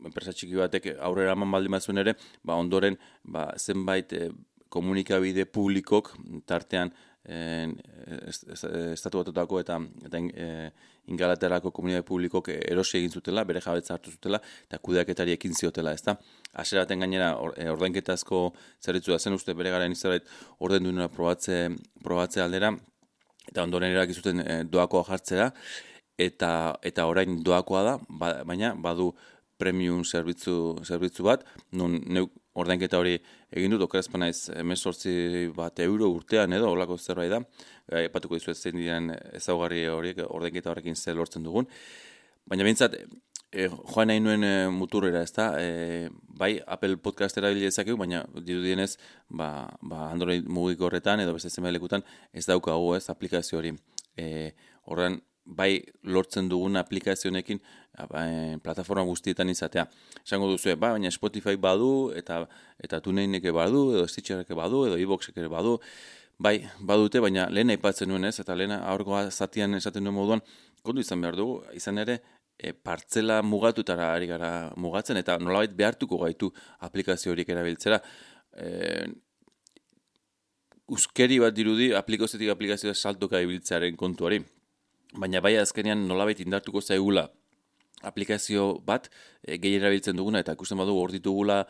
enpresa 0.04 0.34
txiki 0.34 0.58
batek 0.58 0.88
aurrera 0.98 1.36
eman 1.36 1.52
baldin 1.54 1.76
bazuen 1.76 2.02
ere, 2.02 2.16
ba 2.42 2.58
ondoren, 2.58 2.98
ba 3.22 3.52
zenbait 3.58 4.12
e, 4.12 4.30
komunikabide 4.72 5.44
publikok 5.44 6.14
tartean 6.48 6.92
en, 7.24 7.74
estatu 8.92 9.20
batutako 9.20 9.60
eta, 9.62 9.78
eta 10.06 10.18
e, 10.18 10.46
ingalaterako 11.12 11.70
komunitate 11.74 12.06
publikok 12.06 12.48
erosi 12.54 12.98
egin 12.98 13.12
zutela, 13.14 13.44
bere 13.46 13.62
jabetza 13.62 13.94
hartu 13.94 14.10
zutela, 14.10 14.40
eta 14.66 14.78
kudeaketari 14.82 15.36
ekin 15.36 15.54
ziotela, 15.54 15.92
ez 15.94 16.02
da? 16.06 16.16
Aseraten 16.62 17.02
gainera, 17.02 17.32
or, 17.38 17.54
e, 17.56 17.68
ordainketazko 17.70 18.42
zeritzu 18.82 19.14
da 19.14 19.18
zen 19.18 19.38
uste 19.38 19.54
bere 19.58 19.70
garen 19.74 19.94
izaret 19.94 20.26
orden 20.58 20.88
duena 20.88 21.08
probatze, 21.12 21.68
probatze 22.02 22.42
aldera, 22.42 22.72
eta 23.48 23.62
ondoren 23.62 23.94
erakizuten 23.94 24.42
e, 24.42 24.62
doakoa 24.70 25.06
jartzera, 25.10 25.50
eta, 26.18 26.52
eta 26.82 27.06
orain 27.10 27.38
doakoa 27.44 27.86
da, 27.86 27.96
ba, 28.08 28.34
baina 28.46 28.74
badu 28.74 29.12
premium 29.62 30.02
zerbitzu, 30.02 30.82
zerbitzu 30.82 31.26
bat, 31.26 31.44
nun 31.78 32.00
neuk 32.10 32.34
ordainketa 32.58 33.00
hori 33.00 33.16
egin 33.50 33.72
dut, 33.74 33.86
okerazpa 33.86 34.20
naiz, 34.20 34.50
emesortzi 34.56 35.48
bat 35.56 35.80
euro 35.84 36.10
urtean 36.12 36.52
edo, 36.52 36.70
holako 36.72 36.98
zerbait 36.98 37.32
da, 37.32 37.40
epatuko 38.02 38.38
dizu 38.38 38.54
zein 38.54 38.78
diren 38.78 39.12
ezaugarri 39.38 39.86
horiek 39.88 40.24
ordainketa 40.28 40.72
horrekin 40.72 40.96
zer 40.96 41.16
lortzen 41.16 41.44
dugun. 41.46 41.68
Baina 42.48 42.66
bintzat, 42.66 42.98
e, 43.52 43.68
joan 43.68 44.10
nahi 44.10 44.20
nuen 44.20 44.44
e, 44.44 44.52
muturrera, 44.74 45.22
ez 45.22 45.32
da, 45.36 45.48
e, 45.60 46.08
bai 46.42 46.52
Apple 46.76 46.98
Podcast 47.04 47.38
erabili 47.38 47.68
dezakegu, 47.68 47.96
baina 48.00 48.24
dirudienez, 48.34 48.96
ba, 49.30 49.48
ba 49.80 50.08
Android 50.10 50.48
mugik 50.48 50.82
horretan 50.82 51.22
edo 51.24 51.36
beste 51.36 51.50
zenbait 51.50 52.02
ez 52.32 52.46
daukagu 52.46 52.94
ez 52.96 53.08
aplikazio 53.10 53.58
hori. 53.58 53.76
E, 54.16 54.52
horren, 54.84 55.20
bai 55.44 55.82
lortzen 56.02 56.48
dugun 56.48 56.76
aplikazionekin 56.76 57.60
ba, 58.08 58.24
e, 58.26 58.58
plataforma 58.62 59.04
guztietan 59.04 59.50
izatea. 59.50 59.86
Esango 60.24 60.48
duzu, 60.50 60.76
ba, 60.76 60.92
baina 60.94 61.10
Spotify 61.10 61.56
badu, 61.56 62.12
eta 62.16 62.46
eta 62.82 63.00
tuneineke 63.00 63.52
badu, 63.52 63.90
edo 63.96 64.06
Stitchereke 64.08 64.54
badu, 64.54 64.86
edo 64.86 64.98
iBoxeke 65.02 65.48
badu, 65.50 65.78
bai, 66.38 66.58
badute, 66.80 67.20
baina 67.20 67.48
lehen 67.50 67.74
aipatzen 67.74 68.08
nuen 68.08 68.24
ez, 68.24 68.38
eta 68.40 68.54
lehen 68.58 68.74
aurgoa 68.78 69.28
zatian 69.30 69.74
esaten 69.74 70.04
duen 70.04 70.16
moduan, 70.16 70.44
kondu 70.82 71.02
izan 71.02 71.20
behar 71.20 71.36
dugu, 71.38 71.60
izan 71.78 71.98
ere, 72.02 72.20
e, 72.58 72.72
partzela 72.72 73.42
mugatutara 73.42 74.12
ari 74.14 74.30
gara 74.30 74.72
mugatzen, 74.76 75.18
eta 75.20 75.38
nolabait 75.38 75.74
behartuko 75.76 76.18
gaitu 76.24 76.52
aplikazio 76.80 77.34
horiek 77.34 77.52
erabiltzera. 77.54 78.00
E, 78.56 79.12
Uzkeri 80.92 81.38
bat 81.40 81.54
dirudi 81.56 81.86
aplikazioetik 81.96 82.50
aplikazioa 82.52 82.92
saltoka 82.92 83.38
ibiltzearen 83.40 83.94
kontuari. 83.96 84.42
Baina 85.12 85.40
bai 85.40 85.56
azkenean 85.60 86.06
nolabait 86.08 86.40
indartuko 86.40 86.80
zaigula 86.80 87.28
aplikazio 88.02 88.80
bat 88.86 89.08
e, 89.42 89.56
gehien 89.62 89.82
erabiltzen 89.82 90.16
duguna 90.18 90.42
eta 90.42 90.54
ikusten 90.56 90.80
badu 90.80 90.96
hor 90.98 91.12
ditugula 91.14 91.62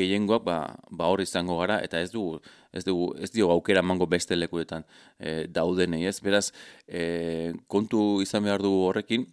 gehiengoak 0.00 0.44
ba, 0.46 0.58
ba 0.90 1.08
hor 1.10 1.22
izango 1.24 1.58
gara 1.58 1.80
eta 1.86 2.00
ez 2.00 2.10
dugu 2.12 2.38
ez 2.72 2.84
dugu 2.86 3.10
ez 3.18 3.30
dio 3.34 3.50
aukera 3.50 3.82
mango 3.82 4.06
beste 4.06 4.38
lekuetan 4.38 4.86
e, 5.18 5.46
daudenei 5.50 6.04
ez? 6.06 6.20
Beraz 6.22 6.50
e, 6.86 7.52
kontu 7.66 8.22
izan 8.22 8.46
behar 8.46 8.62
dugu 8.62 8.86
horrekin 8.88 9.26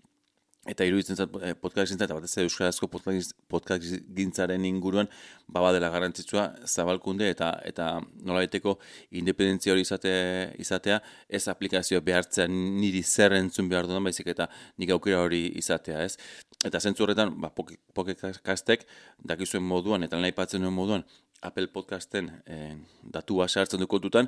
eta 0.67 0.85
iruditzen 0.87 1.15
zat 1.15 1.35
eh, 1.41 1.53
podcast 1.55 1.91
gintzat, 1.91 2.11
batez 2.11 2.43
euskarazko 2.43 2.89
podcast 2.91 3.95
gintzaren 4.17 4.65
inguruan 4.67 5.07
baba 5.47 5.71
dela 5.75 5.89
garrantzitsua 5.93 6.47
zabalkunde 6.67 7.29
eta 7.31 7.51
eta 7.67 7.87
nolabaiteko 8.23 8.77
independentzia 9.21 9.73
hori 9.73 9.85
izate, 9.87 10.13
izatea 10.59 10.99
ez 11.29 11.45
aplikazio 11.47 12.01
behartzea 12.01 12.47
niri 12.51 13.03
zer 13.03 13.37
entzun 13.39 13.69
behar 13.71 13.87
dudan 13.87 14.03
baizik 14.09 14.27
eta 14.35 14.49
nik 14.77 14.91
aukera 14.95 15.23
hori 15.23 15.45
izatea, 15.61 16.03
ez? 16.03 16.17
Eta 16.65 16.81
zentzu 16.81 17.05
horretan, 17.05 17.35
ba, 17.41 17.51
podcastek 17.95 18.85
dakizuen 19.31 19.63
moduan 19.63 20.03
eta 20.03 20.19
nahi 20.19 20.35
patzen 20.35 20.65
duen 20.65 20.75
moduan 20.75 21.05
Apple 21.45 21.69
Podcasten 21.73 22.31
e, 22.45 22.75
datua 23.13 23.47
sartzen 23.47 23.79
dukotutan 23.79 24.27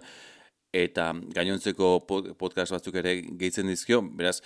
eta 0.74 1.12
gainontzeko 1.34 1.96
podcast 2.38 2.76
batzuk 2.76 3.00
ere 3.02 3.16
gehitzen 3.40 3.68
dizkio, 3.72 4.04
beraz, 4.16 4.38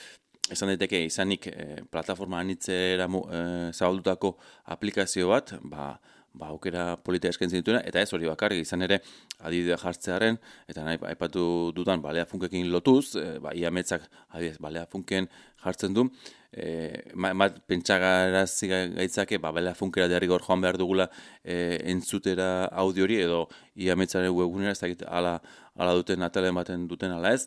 esan 0.52 0.74
daiteke 0.74 1.06
izanik 1.06 1.48
e, 1.48 1.84
plataforma 1.92 2.42
anitzera 2.44 3.08
e, 3.08 3.44
zabaldutako 3.72 4.36
aplikazio 4.76 5.30
bat, 5.30 5.56
ba, 5.64 5.94
ba 6.34 6.50
aukera 6.50 6.98
politia 6.98 7.30
eskaintzen 7.30 7.62
dituena, 7.62 7.82
eta 7.86 8.02
ez 8.02 8.10
hori 8.14 8.28
bakarrik 8.28 8.64
izan 8.66 8.82
ere 8.82 9.00
adidea 9.46 9.78
jartzearen, 9.78 10.40
eta 10.68 10.84
nahi 10.86 10.98
aipatu 11.12 11.46
dudan 11.76 12.02
balea 12.02 12.26
funkekin 12.30 12.72
lotuz, 12.74 13.16
e, 13.16 13.38
ba, 13.44 13.54
iametzak 13.56 14.08
adidez 14.34 14.58
balea 14.60 14.88
funken 14.92 15.30
jartzen 15.64 15.94
du, 15.94 16.08
e, 16.52 16.66
ma, 17.14 17.32
ma 17.38 17.48
pentsagarazi 17.50 18.72
gaitzake, 18.74 19.40
ba, 19.40 19.54
balea 19.56 19.78
funkera 19.78 20.10
derri 20.12 20.28
gaur 20.32 20.44
joan 20.44 20.66
behar 20.66 20.80
dugula 20.82 21.08
e, 21.44 21.78
entzutera 21.94 22.66
audiori, 22.84 23.22
edo 23.22 23.46
iametzaren 23.76 24.34
webgunera, 24.34 24.74
ez 24.74 24.98
da 24.98 25.14
ala, 25.22 25.38
ala 25.78 25.96
duten 26.02 26.26
atalen 26.26 26.58
baten 26.58 26.90
duten 26.90 27.14
ala 27.14 27.32
ez, 27.38 27.46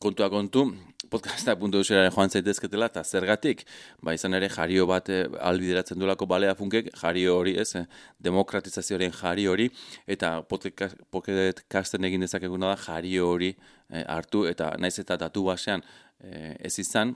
kontua 0.00 0.30
kontu, 0.32 0.70
podcasta 1.14 1.54
puntu 1.58 1.82
joan 1.86 2.30
zaitezketela, 2.30 2.88
eta 2.90 3.02
zergatik, 3.04 3.62
ba 4.02 4.14
izan 4.16 4.34
ere 4.38 4.48
jario 4.50 4.86
bat 4.90 5.10
e, 5.12 5.20
albideratzen 5.50 6.00
duelako 6.00 6.26
balea 6.30 6.54
funkek, 6.58 6.90
jario 6.98 7.36
hori, 7.38 7.54
ez, 7.62 7.68
eh, 7.78 7.84
demokratizazioaren 8.28 9.14
jario 9.14 9.52
hori, 9.54 9.68
eta 10.10 10.32
podcasten 10.48 12.08
egin 12.10 12.26
dezakeguna 12.26 12.72
da 12.72 12.80
jario 12.86 13.28
hori 13.30 13.52
eh, 13.54 14.02
hartu, 14.16 14.46
eta 14.50 14.72
naiz 14.80 14.96
eta 14.98 15.20
datu 15.26 15.46
basean 15.50 15.84
ez 16.24 16.78
izan, 16.80 17.12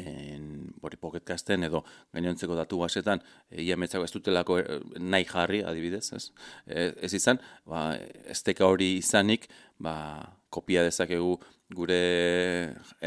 en, 0.00 0.44
bori 0.80 0.96
podcastten 0.96 1.66
edo 1.66 1.82
gainontzeko 2.14 2.54
datu 2.56 2.78
basetan 2.80 3.20
ia 3.50 3.76
metzako 3.76 4.06
ez 4.06 4.12
dutelako 4.14 4.56
nahi 4.98 5.26
jarri 5.28 5.60
adibidez, 5.66 6.06
ez, 6.16 6.30
ez 6.66 7.12
izan, 7.20 7.38
ba, 7.68 7.90
ez 8.24 8.40
hori 8.64 8.96
izanik, 9.02 9.46
ba, 9.78 9.94
kopia 10.54 10.84
dezakegu 10.86 11.34
gure 11.74 12.00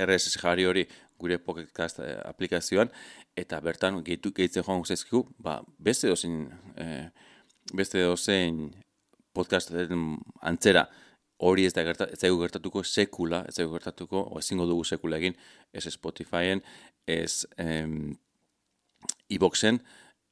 RSS 0.06 0.42
jari 0.42 0.68
hori 0.68 0.86
gure 1.18 1.40
podcast 1.42 2.02
eh, 2.04 2.18
aplikazioan 2.26 2.92
eta 3.38 3.60
bertan 3.64 4.02
gehitu 4.06 4.34
gehitzen 4.36 4.66
joan 4.66 4.84
guztizkigu, 4.84 5.24
ba, 5.40 5.60
beste 5.80 6.10
dozein 6.12 6.48
eh, 6.76 7.08
beste 7.74 8.04
dozein 8.04 8.68
podcasten 9.38 10.18
antzera 10.42 10.88
hori 11.38 11.68
ez 11.68 11.74
da 11.74 11.84
gerta, 11.86 12.08
ez 12.10 12.20
gertatuko 12.22 12.84
sekula, 12.84 13.44
ez 13.48 13.56
zaigu 13.56 13.76
gertatuko, 13.76 14.24
o 14.34 14.40
ezingo 14.40 14.66
dugu 14.66 14.84
sekula 14.84 15.20
egin, 15.22 15.36
ez 15.74 15.86
Spotifyen, 15.94 16.64
ez 17.06 17.46
em, 17.62 18.16
iBoxen, 19.30 19.80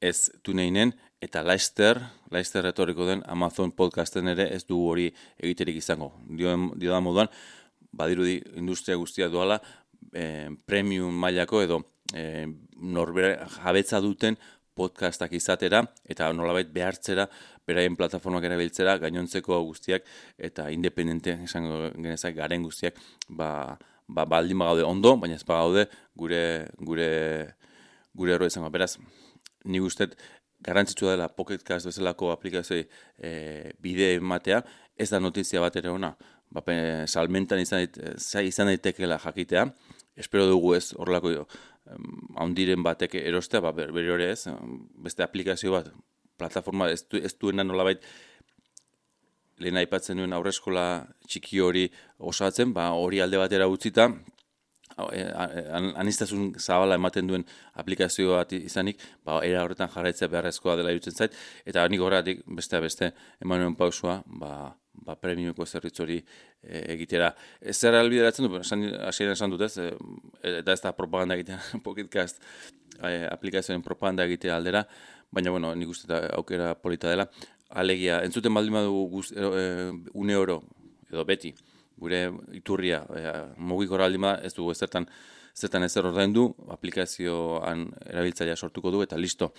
ez 0.02 0.30
tuneinen, 0.42 0.92
eta 1.20 1.42
Leicester, 1.42 2.00
Leicester 2.30 2.64
retoriko 2.64 3.06
den 3.08 3.22
Amazon 3.26 3.72
podcasten 3.72 4.28
ere 4.28 4.48
ez 4.54 4.64
du 4.66 4.78
hori 4.88 5.08
egiterik 5.38 5.78
izango. 5.80 6.12
Dio, 6.28 6.52
dio 6.76 6.92
da 6.92 7.00
moduan, 7.00 7.30
badirudi 7.96 8.40
industria 8.60 8.96
guztia 9.00 9.28
duala 9.32 9.60
e, 10.12 10.50
premium 10.66 11.14
mailako 11.14 11.62
edo 11.64 11.80
e, 12.14 12.46
norbere 12.76 13.38
jabetza 13.56 14.00
duten 14.04 14.36
podcastak 14.76 15.32
izatera 15.32 15.80
eta 16.04 16.28
nolabait 16.36 16.68
behartzera 16.72 17.24
beraien 17.66 17.96
plataformak 17.96 18.44
erabiltzera 18.44 18.98
gainontzeko 19.00 19.62
guztiak 19.64 20.04
eta 20.36 20.68
independente 20.70 21.38
esango 21.46 21.86
genezak 21.94 22.36
garen 22.36 22.66
guztiak 22.66 23.00
ba, 23.28 23.78
ba 24.06 24.26
baldin 24.28 24.58
bagaude 24.60 24.84
ondo, 24.84 25.16
baina 25.16 25.40
ez 25.40 25.46
bagaude 25.48 25.88
gure 26.14 26.42
gure 26.78 27.08
gure 28.16 28.32
erro 28.32 28.46
izango. 28.48 28.70
Beraz, 28.72 28.96
ni 29.64 29.80
gustet 29.82 30.14
garrantzitsua 30.66 31.14
dela 31.14 31.28
Pocketcast 31.32 31.88
bezalako 31.88 32.32
aplikazio 32.34 32.82
e, 32.82 33.72
bide 33.82 34.14
ematea, 34.16 34.62
ez 34.96 35.08
da 35.12 35.20
notizia 35.20 35.62
bat 35.62 35.76
ere 35.78 35.92
ona. 35.92 36.12
Ba, 36.50 36.62
salmentan 37.06 37.60
izan, 37.60 37.86
izan 38.46 38.70
daitekela 38.70 39.18
jakitea, 39.22 39.66
espero 40.16 40.46
dugu 40.46 40.76
ez 40.76 40.92
horrelako 40.96 41.46
haundiren 42.36 42.82
batek 42.82 43.16
erostea, 43.20 43.62
ba, 43.62 43.72
bere 43.76 44.12
hori 44.12 44.30
ez, 44.30 44.46
beste 45.06 45.24
aplikazio 45.26 45.74
bat, 45.74 45.90
plataforma 46.38 46.90
ez, 46.92 47.02
du, 47.10 47.20
ez 47.22 47.34
duena 47.40 47.64
nolabait 47.64 48.02
lehen 49.62 49.78
aipatzen 49.80 50.18
duen 50.20 50.34
aurreskola 50.36 51.06
txiki 51.26 51.62
hori 51.64 51.86
osatzen, 52.18 52.74
ba, 52.76 52.90
hori 52.92 53.22
alde 53.24 53.40
batera 53.40 53.68
utzita, 53.72 54.10
e, 55.12 55.24
anistazun 56.00 56.52
zabala 56.58 56.96
ematen 56.96 57.28
duen 57.28 57.44
aplikazio 57.80 58.36
bat 58.36 58.52
izanik, 58.56 59.02
ba, 59.24 59.40
era 59.44 59.64
horretan 59.64 59.90
jarraitzea 59.92 60.28
beharrezkoa 60.32 60.76
dela 60.80 60.94
jutzen 60.96 61.14
zait, 61.14 61.36
eta 61.68 61.86
nik 61.92 62.02
horretik 62.02 62.42
beste 62.58 62.80
beste 62.80 63.10
emanuen 63.44 63.76
pausua, 63.76 64.22
ba, 64.26 64.52
ba, 65.04 65.16
premiuko 65.20 65.66
zerritz 65.66 65.98
hori 66.00 66.18
e, 66.20 66.82
egitera. 66.94 67.32
Ez 67.60 67.76
zer 67.76 67.98
albideratzen 67.98 68.48
du, 68.48 68.56
hasien 68.60 69.34
esan 69.34 69.52
dut 69.52 69.66
ez, 69.68 69.74
e, 69.82 69.90
eta 70.62 70.72
ez 70.72 70.80
da 70.84 70.94
propaganda 70.96 71.36
egitea, 71.36 71.60
Pocketcast 71.86 72.40
e, 73.02 73.26
aplikazioen 73.30 73.84
propaganda 73.84 74.26
egitea 74.28 74.56
aldera, 74.56 74.86
baina, 75.30 75.52
bueno, 75.52 75.74
nik 75.76 75.92
uste 75.92 76.08
da 76.10 76.24
aukera 76.38 76.74
polita 76.80 77.12
dela. 77.12 77.28
Alegia, 77.76 78.20
entzuten 78.22 78.54
baldin 78.54 78.78
badu 78.78 79.06
guz, 79.10 79.28
e, 79.34 79.90
une 80.14 80.36
oro, 80.38 80.60
edo 81.10 81.24
beti, 81.26 81.52
gure 81.96 82.30
iturria, 82.52 83.02
e, 83.10 83.32
mugiko 83.56 83.96
ez 84.42 84.54
dugu 84.54 84.70
ez 84.70 84.78
zertan, 84.78 85.06
ezer 85.84 86.06
ordaindu, 86.06 86.54
aplikazioan 86.68 87.90
erabiltzailea 88.06 88.56
sortuko 88.56 88.90
du, 88.90 89.02
eta 89.02 89.16
listo. 89.16 89.52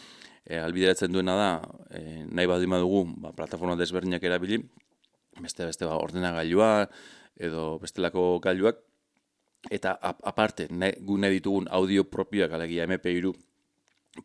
E, 0.46 0.58
albideratzen 0.60 1.12
duena 1.12 1.36
da, 1.36 1.62
e, 1.90 2.26
nahi 2.30 2.46
baldin 2.46 2.70
badugu, 2.70 3.06
ba, 3.18 3.34
plataforma 3.34 3.76
desberdinak 3.76 4.24
erabili, 4.24 4.62
beste 5.42 5.66
beste 5.66 5.86
ba, 5.86 5.98
ordenagailua 5.98 6.88
edo 7.38 7.78
bestelako 7.82 8.40
gailuak 8.44 8.82
eta 9.74 9.96
aparte 10.02 10.68
ne, 10.72 10.94
gu 11.02 11.18
nahi 11.18 11.38
ditugun 11.40 11.68
audio 11.74 12.06
propioak 12.10 12.54
alegia 12.54 12.86
MP3 12.88 13.34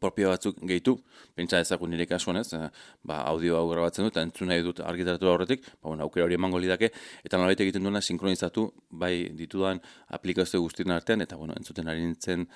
propio 0.01 0.31
batzuk 0.33 0.59
gehitu, 0.69 0.97
pentsa 1.35 1.61
ezagun 1.61 1.91
nire 1.91 2.07
kasuan 2.07 2.41
ez, 2.41 2.53
eh, 2.55 2.69
ba, 3.03 3.23
audio 3.31 3.57
hau 3.59 3.69
grabatzen 3.71 4.09
dut, 4.09 4.19
entzun 4.23 4.49
nahi 4.49 4.63
dut 4.63 4.81
argitaratu 4.81 5.29
horretik, 5.29 5.65
ba, 5.81 5.89
bueno, 5.89 6.05
aukera 6.05 6.27
hori 6.27 6.39
emango 6.39 6.61
lidake, 6.63 6.93
eta 7.25 7.41
nolait 7.41 7.61
egiten 7.61 7.83
duena 7.83 8.01
sinkronizatu, 8.01 8.69
bai 8.91 9.15
ditudan 9.39 9.81
aplikazio 10.19 10.61
guztien 10.61 10.91
artean, 10.91 11.25
eta 11.27 11.37
bueno, 11.37 11.57
entzuten 11.59 11.89
ari 11.89 12.05
nintzen, 12.07 12.47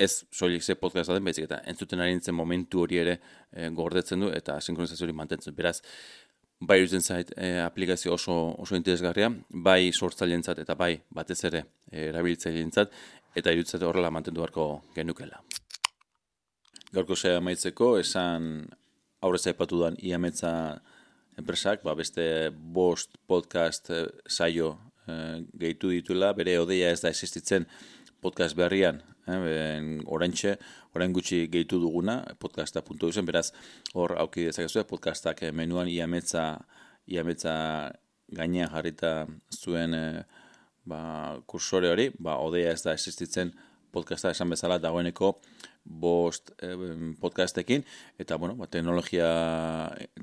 ez 0.00 0.24
soilik 0.32 0.62
ze 0.64 0.74
podcast 0.80 1.12
den, 1.12 1.24
baizik 1.24 1.44
eta 1.44 1.60
entzuten 1.68 2.00
ari 2.00 2.14
nintzen 2.16 2.34
momentu 2.34 2.80
hori 2.86 2.96
ere 2.96 3.18
e, 3.52 3.68
gordetzen 3.68 4.24
du, 4.24 4.30
eta 4.32 4.56
sinkronizazio 4.64 5.04
hori 5.04 5.16
mantentzen. 5.16 5.54
Beraz, 5.54 5.82
bai 6.60 6.80
uzen 6.84 7.00
zait 7.00 7.32
e, 7.36 7.58
aplikazio 7.60 8.14
oso, 8.14 8.36
oso 8.60 8.76
interesgarria, 8.76 9.30
bai 9.50 9.92
sortzailentzat 9.92 10.60
eta 10.64 10.76
bai 10.76 10.92
batez 11.20 11.40
ere 11.48 11.64
e, 11.90 12.08
erabiltzailentzat 12.08 12.92
eta 13.40 13.54
irutzat 13.54 13.84
horrela 13.86 14.10
mantendu 14.12 14.42
beharko 14.44 14.70
genukela. 14.94 15.40
Gaurko 16.90 17.14
zea 17.14 17.38
maitzeko, 17.38 17.92
esan 18.00 18.66
aurrez 19.22 19.44
aipatu 19.46 19.78
duan 19.78 19.96
iametza 20.02 20.52
enpresak, 21.38 21.84
ba 21.86 21.94
beste 21.94 22.24
bost 22.50 23.14
podcast 23.30 23.92
e, 23.94 24.00
saio 24.26 24.72
e, 25.06 25.14
gehitu 25.62 25.92
dituela, 25.94 26.32
bere 26.34 26.56
odeia 26.58 26.90
ez 26.90 26.98
da 27.04 27.12
existitzen 27.14 27.68
podcast 28.20 28.56
berrian, 28.58 29.00
eh, 29.30 30.00
orantxe, 30.06 30.56
orain 30.94 31.14
gutxi 31.14 31.46
gehitu 31.52 31.80
duguna, 31.80 32.20
podcasta 32.42 32.82
puntu 32.82 33.08
duzen, 33.08 33.26
beraz, 33.26 33.50
hor 33.94 34.16
auki 34.18 34.48
dezakezu, 34.48 34.84
podcastak 34.90 35.44
eh, 35.46 35.52
menuan 35.52 35.88
iametza, 35.88 36.44
iametza 37.06 37.54
gainean 38.34 38.70
jarrita 38.74 39.14
zuen 39.56 39.94
eh, 39.94 40.22
ba, 40.84 41.00
kursore 41.46 41.90
hori, 41.94 42.10
ba, 42.18 42.38
odea 42.42 42.74
ez 42.74 42.82
da 42.82 42.98
existitzen 42.98 43.54
podcasta 43.92 44.34
esan 44.34 44.50
bezala 44.50 44.78
dagoeneko 44.78 45.36
bost 45.90 46.52
podcastekin, 47.20 47.84
eta, 48.18 48.36
bueno, 48.36 48.54
ba, 48.56 48.68
teknologia, 48.70 49.30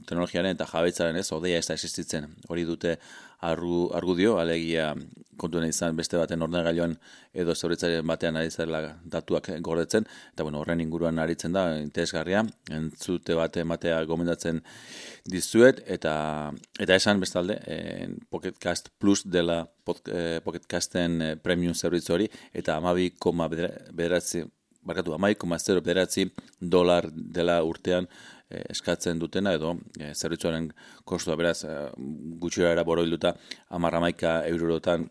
teknologiaren 0.06 0.56
eta 0.56 0.68
jabetzaren 0.70 1.20
ez, 1.20 1.28
odeia 1.36 1.60
ez 1.60 1.68
da 1.68 1.76
existitzen. 1.76 2.30
Hori 2.48 2.64
dute 2.68 2.98
argu, 3.44 3.90
argudio, 3.94 4.38
alegia 4.40 4.94
kontuen 5.38 5.68
izan 5.68 5.96
beste 5.98 6.18
baten 6.18 6.42
ordenagailuan 6.42 6.96
edo 7.38 7.54
zeuritzaren 7.54 8.08
batean 8.10 8.40
ari 8.40 8.50
zela 8.50 8.82
datuak 9.06 9.52
gordetzen, 9.62 10.08
eta 10.34 10.44
bueno, 10.48 10.64
horren 10.64 10.82
inguruan 10.82 11.20
aritzen 11.22 11.54
da, 11.54 11.68
interesgarria, 11.78 12.42
entzute 12.74 13.38
bate 13.38 13.62
ematea 13.62 14.00
gomendatzen 14.10 14.64
dizuet, 15.30 15.84
eta 15.86 16.16
eta 16.80 16.98
esan 16.98 17.22
bestalde, 17.22 17.60
en, 17.68 18.18
Pocketcast 18.32 18.90
Plus 18.98 19.22
dela 19.30 19.66
pod, 19.86 20.02
eh, 20.10 20.42
eh, 20.42 21.36
premium 21.44 21.76
zerbitzu 21.76 22.14
hori, 22.14 22.30
eta 22.54 22.78
amabi 22.78 23.12
koma 23.20 23.48
bederatzi, 23.48 24.44
barkatu, 24.88 25.14
amabi 25.14 25.36
koma 25.36 25.60
zero 25.60 25.84
bederatzi 25.84 26.30
dolar 26.62 27.12
dela 27.12 27.60
urtean, 27.64 28.08
Eh, 28.48 28.62
eskatzen 28.72 29.20
dutena 29.20 29.52
edo 29.58 29.74
e, 30.00 30.14
zerbitzuaren 30.16 30.70
kostua. 31.04 31.36
Beraz 31.36 31.66
e, 31.68 31.72
gutxira 32.40 32.70
era 32.72 32.86
boroilduta 32.88 33.34
10 33.76 34.22
eurotan 34.48 35.04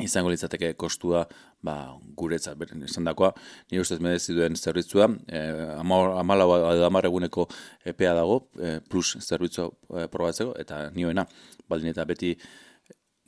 izango 0.00 0.30
litzateke 0.32 0.70
kostua 0.80 1.26
ba, 1.60 1.74
guretzat 2.16 2.56
beren 2.56 2.86
esan 2.86 3.04
dakoa, 3.04 3.28
nire 3.68 3.84
ustez 3.84 3.98
medezi 4.00 4.32
duen 4.32 4.56
zerbitzua, 4.56 5.10
e, 5.28 5.42
amala 5.76 6.46
edo 6.72 6.86
amar 6.88 7.10
eguneko 7.10 7.44
EPA 7.92 8.14
dago, 8.16 8.40
plus 8.88 9.18
zerbitzua 9.20 9.68
e, 9.68 10.08
probatzeko, 10.08 10.56
eta 10.64 10.86
nioena, 10.96 11.26
baldin 11.68 11.92
eta 11.92 12.08
beti 12.08 12.32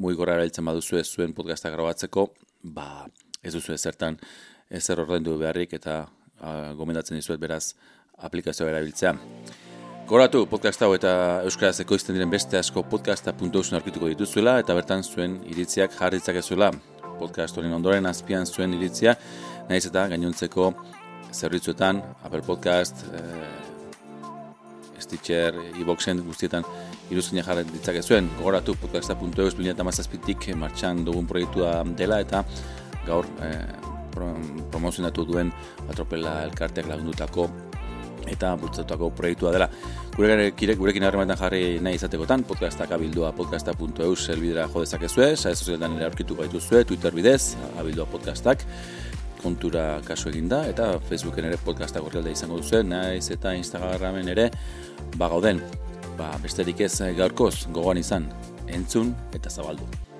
mui 0.00 0.16
gora 0.16 0.38
erailtzen 0.40 0.64
baduzu 0.64 1.02
ez 1.02 1.06
zuen 1.10 1.36
podcasta 1.36 1.68
grabatzeko, 1.70 2.30
ba, 2.64 3.04
ez 3.44 3.52
duzu 3.52 3.76
ezertan 3.76 4.16
ezer 4.74 5.00
ordendu 5.00 5.36
beharrik, 5.40 5.74
eta 5.78 6.04
a, 6.40 6.72
gomendatzen 6.78 7.18
dizuet 7.18 7.40
beraz, 7.40 7.74
aplikazioa 8.18 8.70
erabiltzea. 8.72 9.14
Goratu 10.04 10.42
podcast 10.44 10.82
hau 10.84 10.90
eta 10.92 11.10
euskaraz 11.48 11.78
ekoizten 11.80 12.12
diren 12.16 12.28
beste 12.28 12.58
asko 12.58 12.82
podcasta.eusen 12.92 13.78
aurkituko 13.78 14.10
dituzuela 14.10 14.58
eta 14.60 14.74
bertan 14.76 15.00
zuen 15.02 15.38
iritziak 15.48 15.96
jarritzak 15.96 16.36
ezuela. 16.42 16.68
Podcast 17.18 17.56
horien 17.56 17.72
ondoren 17.72 18.04
azpian 18.10 18.44
zuen 18.44 18.74
iritzia, 18.76 19.14
nahiz 19.70 19.86
eta 19.88 20.04
gainontzeko 20.12 20.72
zerbitzuetan, 21.32 22.02
Apple 22.22 22.42
Podcast, 22.44 23.06
eh, 23.14 25.00
Stitcher, 25.00 25.56
iBoxen 25.80 26.20
guztietan 26.26 26.68
iruzkina 27.10 27.42
jarri 27.46 27.64
ditzak 27.72 27.96
ezuen. 28.02 28.28
Gogoratu 28.36 28.76
podcasta.eus 28.84 29.54
bilinat 29.56 29.80
amazazpitik 29.80 30.50
martxan 30.60 31.04
dugun 31.08 31.26
proiektua 31.26 31.78
dela 31.96 32.20
eta 32.20 32.44
gaur 33.08 33.28
eh, 33.40 33.93
promozionatu 34.14 35.26
duen 35.28 35.52
atropela 35.88 36.42
elkarteak 36.48 36.88
lagundutako 36.90 37.48
eta 38.30 38.54
bultzatuako 38.56 39.10
proiektua 39.16 39.52
dela. 39.52 39.68
Gurekin, 40.16 40.74
gurekin 40.78 41.04
harremanetan 41.04 41.40
jarri 41.42 41.80
nahi 41.82 41.98
izatekotan, 41.98 42.44
podcastak 42.48 42.94
abildua 42.96 43.32
podcasta.eus 43.36 44.28
elbidera 44.32 44.68
jo 44.72 44.84
dezakezue, 44.84 45.34
saez 45.36 45.58
sozialetan 45.58 45.98
ere 45.98 46.08
aurkitu 46.08 46.38
gaituzue, 46.38 46.84
Twitter 46.88 47.14
bidez, 47.14 47.56
abildua 47.80 48.06
podcastak, 48.10 48.64
kontura 49.42 50.00
kasu 50.06 50.30
eginda, 50.32 50.62
eta 50.70 50.94
Facebooken 51.10 51.50
ere 51.50 51.60
podcastak 51.60 52.06
horrelda 52.06 52.32
izango 52.32 52.62
duzu, 52.62 52.80
naiz 52.86 53.28
eta 53.34 53.52
Instagramen 53.58 54.32
ere 54.32 54.50
bagauden. 55.20 55.60
Ba, 56.18 56.30
besterik 56.42 56.80
ez 56.86 56.94
gaurkoz, 57.18 57.66
gogoan 57.74 57.98
izan, 58.00 58.30
entzun 58.70 59.14
eta 59.34 59.50
zabaldu. 59.50 60.13